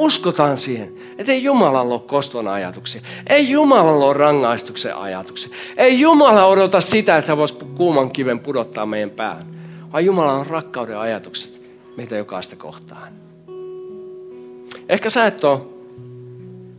Uskotaan 0.00 0.56
siihen, 0.56 0.94
että 1.18 1.32
ei 1.32 1.42
Jumalalla 1.42 1.94
ole 1.94 2.00
koston 2.00 2.48
ajatuksia. 2.48 3.00
Ei 3.26 3.50
Jumalalla 3.50 4.04
ole 4.04 4.14
rangaistuksen 4.14 4.96
ajatuksia. 4.96 5.52
Ei 5.76 6.00
Jumala 6.00 6.46
odota 6.46 6.80
sitä, 6.80 7.16
että 7.16 7.36
voisi 7.36 7.54
kuuman 7.76 8.10
kiven 8.10 8.40
pudottaa 8.40 8.86
meidän 8.86 9.10
päähän. 9.10 9.46
Vaan 9.92 10.04
Jumala 10.04 10.32
on 10.32 10.46
rakkauden 10.46 10.98
ajatukset 10.98 11.60
meitä 11.96 12.16
jokaista 12.16 12.56
kohtaan. 12.56 13.12
Ehkä 14.88 15.10
sä 15.10 15.26
et 15.26 15.44
ole 15.44 15.60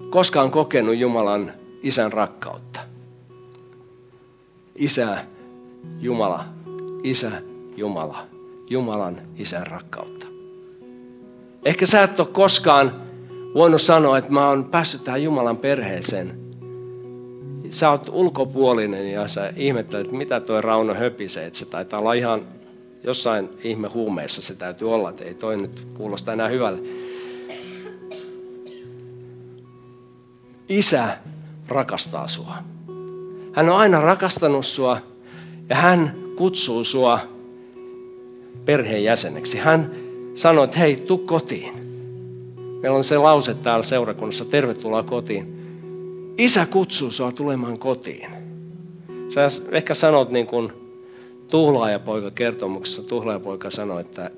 koskaan 0.09 0.51
kokenut 0.51 0.95
Jumalan 0.95 1.53
isän 1.84 2.13
rakkautta. 2.13 2.80
Isä, 4.76 5.17
Jumala, 5.99 6.45
isä, 7.03 7.32
Jumala, 7.78 8.17
Jumalan 8.69 9.22
isän 9.38 9.67
rakkautta. 9.67 10.28
Ehkä 11.65 11.86
sä 11.86 12.03
et 12.03 12.19
ole 12.19 12.28
koskaan 12.28 13.11
voinut 13.53 13.81
sanoa, 13.81 14.17
että 14.17 14.31
mä 14.31 14.49
oon 14.49 14.65
päässyt 14.65 15.03
tähän 15.03 15.23
Jumalan 15.23 15.57
perheeseen. 15.57 16.39
Sä 17.69 17.91
oot 17.91 18.09
ulkopuolinen 18.11 19.11
ja 19.11 19.27
sä 19.27 19.53
ihmettelet, 19.55 20.05
että 20.05 20.17
mitä 20.17 20.39
toi 20.39 20.61
Rauno 20.61 20.93
höpisee. 20.93 21.45
Että 21.45 21.59
se 21.59 21.65
taitaa 21.65 21.99
olla 21.99 22.13
ihan 22.13 22.41
jossain 23.03 23.49
ihme 23.63 23.87
huumeessa 23.87 24.41
se 24.41 24.55
täytyy 24.55 24.93
olla, 24.93 25.09
että 25.09 25.23
ei 25.23 25.33
toi 25.33 25.57
nyt 25.57 25.87
kuulosta 25.93 26.33
enää 26.33 26.47
hyvälle. 26.47 26.79
Isä 30.69 31.17
rakastaa 31.67 32.27
sua. 32.27 32.55
Hän 33.53 33.69
on 33.69 33.77
aina 33.77 34.01
rakastanut 34.01 34.65
sua 34.65 34.97
ja 35.69 35.75
hän 35.75 36.13
kutsuu 36.35 36.83
sua 36.83 37.19
perheenjäseneksi. 38.65 39.57
Hän 39.57 39.91
sanoi, 40.33 40.63
että 40.63 40.79
hei, 40.79 40.95
tuu 40.95 41.17
kotiin. 41.17 41.80
Meillä 42.82 42.97
on 42.97 43.03
se 43.03 43.17
lause 43.17 43.53
täällä 43.53 43.84
seurakunnassa, 43.84 44.45
tervetuloa 44.45 45.03
kotiin. 45.03 45.55
Isä 46.38 46.65
kutsuu 46.65 47.11
sua 47.11 47.32
tulemaan 47.32 47.79
kotiin. 47.79 48.29
Sä 49.29 49.41
ehkä 49.71 49.93
sanot 49.93 50.29
niin 50.29 50.47
kuin 50.47 50.71
tuhlaajapoika 51.47 52.32
kertomuksessa, 52.32 53.03
tuhlaajapoika 53.03 53.71
sanoi, 53.71 54.01
että 54.01 54.32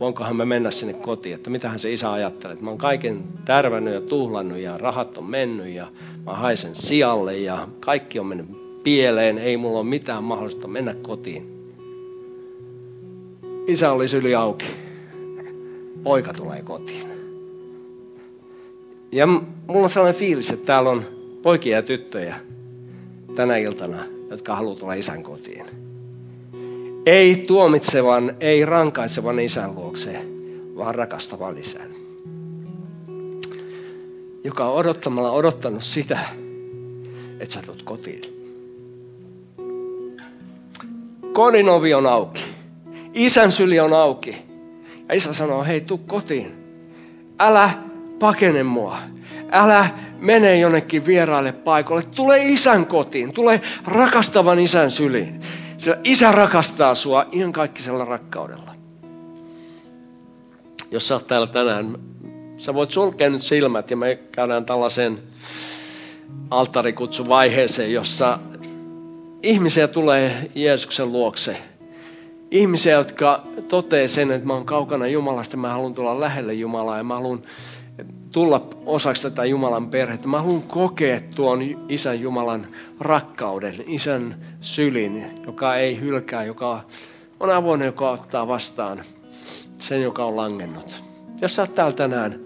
voinkohan 0.00 0.36
me 0.36 0.44
mennä 0.44 0.70
sinne 0.70 0.94
kotiin, 0.94 1.34
että 1.34 1.50
mitähän 1.50 1.78
se 1.78 1.92
isä 1.92 2.12
ajattelee, 2.12 2.52
että 2.52 2.64
mä 2.64 2.70
oon 2.70 2.78
kaiken 2.78 3.24
tärvännyt 3.44 3.94
ja 3.94 4.00
tuhlannut 4.00 4.58
ja 4.58 4.78
rahat 4.78 5.18
on 5.18 5.24
mennyt 5.24 5.68
ja 5.74 5.86
mä 6.26 6.32
haisen 6.32 6.74
sijalle 6.74 7.38
ja 7.38 7.68
kaikki 7.80 8.18
on 8.18 8.26
mennyt 8.26 8.82
pieleen, 8.82 9.38
ei 9.38 9.56
mulla 9.56 9.78
ole 9.78 9.88
mitään 9.88 10.24
mahdollista 10.24 10.68
mennä 10.68 10.94
kotiin. 10.94 11.72
Isä 13.66 13.92
oli 13.92 14.08
syli 14.08 14.34
auki. 14.34 14.66
Poika 16.02 16.32
tulee 16.32 16.62
kotiin. 16.62 17.15
Ja 19.16 19.26
mulla 19.26 19.84
on 19.84 19.90
sellainen 19.90 20.18
fiilis, 20.18 20.50
että 20.50 20.66
täällä 20.66 20.90
on 20.90 21.04
poikia 21.42 21.76
ja 21.76 21.82
tyttöjä 21.82 22.36
tänä 23.36 23.56
iltana, 23.56 24.04
jotka 24.30 24.54
haluaa 24.54 24.74
tulla 24.74 24.94
isän 24.94 25.22
kotiin. 25.22 25.66
Ei 27.06 27.36
tuomitsevan, 27.36 28.36
ei 28.40 28.64
rankaisevan 28.64 29.38
isän 29.38 29.74
luokse, 29.74 30.26
vaan 30.76 30.94
rakastavan 30.94 31.58
isän. 31.58 31.90
Joka 34.44 34.64
on 34.64 34.76
odottamalla 34.76 35.30
odottanut 35.30 35.82
sitä, 35.84 36.18
että 37.40 37.54
sä 37.54 37.62
tulet 37.62 37.82
kotiin. 37.82 38.22
Kodin 41.32 41.68
ovi 41.68 41.94
on 41.94 42.06
auki. 42.06 42.42
Isän 43.14 43.52
syli 43.52 43.80
on 43.80 43.92
auki. 43.92 44.36
Ja 45.08 45.14
isä 45.14 45.32
sanoo, 45.32 45.64
hei, 45.64 45.80
tuu 45.80 45.98
kotiin. 45.98 46.52
Älä 47.38 47.85
pakene 48.18 48.62
mua. 48.62 48.98
Älä 49.52 49.90
mene 50.18 50.58
jonnekin 50.58 51.06
vieraille 51.06 51.52
paikalle. 51.52 52.02
Tule 52.02 52.44
isän 52.44 52.86
kotiin. 52.86 53.32
Tule 53.32 53.60
rakastavan 53.84 54.58
isän 54.58 54.90
syliin. 54.90 55.40
Sillä 55.76 55.98
isä 56.04 56.32
rakastaa 56.32 56.94
sua 56.94 57.26
ihan 57.32 57.52
kaikkisella 57.52 58.04
rakkaudella. 58.04 58.74
Jos 60.90 61.08
sä 61.08 61.14
oot 61.14 61.26
täällä 61.26 61.46
tänään, 61.46 61.98
sä 62.56 62.74
voit 62.74 62.90
sulkea 62.90 63.30
nyt 63.30 63.42
silmät 63.42 63.90
ja 63.90 63.96
me 63.96 64.18
käydään 64.32 64.64
tällaisen 64.64 65.18
alttarikutsuvaiheeseen, 66.50 67.92
jossa 67.92 68.38
ihmisiä 69.42 69.88
tulee 69.88 70.50
Jeesuksen 70.54 71.12
luokse. 71.12 71.56
Ihmisiä, 72.50 72.94
jotka 72.94 73.42
toteaa 73.68 74.08
sen, 74.08 74.30
että 74.30 74.46
mä 74.46 74.52
oon 74.52 74.66
kaukana 74.66 75.06
Jumalasta, 75.06 75.56
mä 75.56 75.72
haluan 75.72 75.94
tulla 75.94 76.20
lähelle 76.20 76.54
Jumalaa 76.54 76.96
ja 76.96 77.04
mä 77.04 77.14
haluan 77.14 77.42
tulla 78.36 78.68
osaksi 78.86 79.22
tätä 79.22 79.44
Jumalan 79.44 79.90
perhettä. 79.90 80.28
Mä 80.28 80.38
haluan 80.38 80.62
kokea 80.62 81.20
tuon 81.34 81.60
Isän 81.88 82.20
Jumalan 82.20 82.66
rakkauden, 83.00 83.74
Isän 83.86 84.34
sylin, 84.60 85.24
joka 85.46 85.76
ei 85.76 86.00
hylkää, 86.00 86.44
joka 86.44 86.80
on 87.40 87.50
avoin, 87.50 87.82
joka 87.82 88.10
ottaa 88.10 88.48
vastaan 88.48 89.04
sen, 89.78 90.02
joka 90.02 90.24
on 90.24 90.36
langennut. 90.36 91.02
Jos 91.40 91.54
sä 91.54 91.62
oot 91.62 91.74
täällä 91.74 91.96
tänään, 91.96 92.40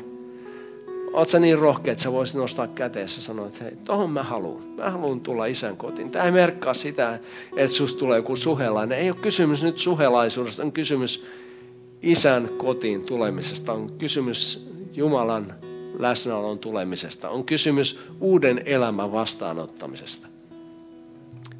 oot 1.12 1.28
sä 1.28 1.38
niin 1.38 1.58
rohkea, 1.58 1.92
että 1.92 2.02
sä 2.02 2.12
voisit 2.12 2.36
nostaa 2.36 2.66
käteessä 2.66 3.18
ja 3.18 3.22
sanoa, 3.22 3.46
että 3.46 3.64
hei, 3.64 3.76
tohon 3.84 4.10
mä 4.10 4.22
haluan. 4.22 4.62
Mä 4.62 4.90
haluan 4.90 5.20
tulla 5.20 5.46
isän 5.46 5.76
kotiin. 5.76 6.10
Tämä 6.10 6.24
ei 6.24 6.32
merkkaa 6.32 6.74
sitä, 6.74 7.18
että 7.56 7.76
susta 7.76 7.98
tulee 7.98 8.18
joku 8.18 8.36
suhelainen. 8.36 8.98
Ei 8.98 9.10
ole 9.10 9.18
kysymys 9.22 9.62
nyt 9.62 9.78
suhelaisuudesta, 9.78 10.62
on 10.62 10.72
kysymys 10.72 11.26
isän 12.02 12.48
kotiin 12.58 13.06
tulemisesta. 13.06 13.72
On 13.72 13.92
kysymys 13.98 14.70
Jumalan 14.92 15.54
läsnäolon 16.02 16.58
tulemisesta. 16.58 17.30
On 17.30 17.44
kysymys 17.44 18.00
uuden 18.20 18.62
elämän 18.64 19.12
vastaanottamisesta. 19.12 20.26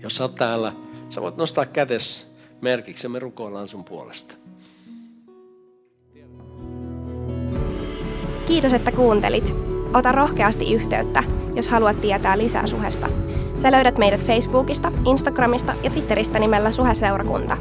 Jos 0.02 0.16
sä 0.16 0.24
oot 0.24 0.34
täällä, 0.34 0.72
sä 1.08 1.22
voit 1.22 1.36
nostaa 1.36 1.66
kätes 1.66 2.26
merkiksi 2.60 3.06
ja 3.06 3.10
me 3.10 3.18
rukoillaan 3.18 3.68
sun 3.68 3.84
puolesta. 3.84 4.34
Kiitos, 8.46 8.72
että 8.72 8.92
kuuntelit. 8.92 9.54
Ota 9.94 10.12
rohkeasti 10.12 10.74
yhteyttä, 10.74 11.24
jos 11.54 11.68
haluat 11.68 12.00
tietää 12.00 12.38
lisää 12.38 12.66
suhesta. 12.66 13.08
Sä 13.56 13.72
löydät 13.72 13.98
meidät 13.98 14.26
Facebookista, 14.26 14.92
Instagramista 15.06 15.74
ja 15.82 15.90
Twitteristä 15.90 16.38
nimellä 16.38 16.70
Suheseurakunta. 16.70 17.56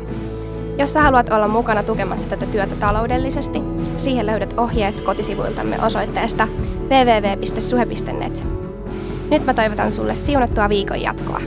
Jos 0.78 0.94
sä 0.94 1.02
haluat 1.02 1.30
olla 1.30 1.48
mukana 1.48 1.84
tukemassa 1.84 2.30
tätä 2.30 2.46
työtä 2.46 2.76
taloudellisesti, 2.76 3.60
siihen 4.00 4.26
löydät 4.26 4.54
ohjeet 4.58 5.02
kotisivuiltamme 5.02 5.82
osoitteesta 5.82 6.48
www.suhe.net. 6.82 8.44
Nyt 9.32 9.46
mä 9.46 9.54
toivotan 9.54 9.92
sulle 9.92 10.16
siunattua 10.16 10.70
viikon 10.70 11.02
jatkoa. 11.02 11.42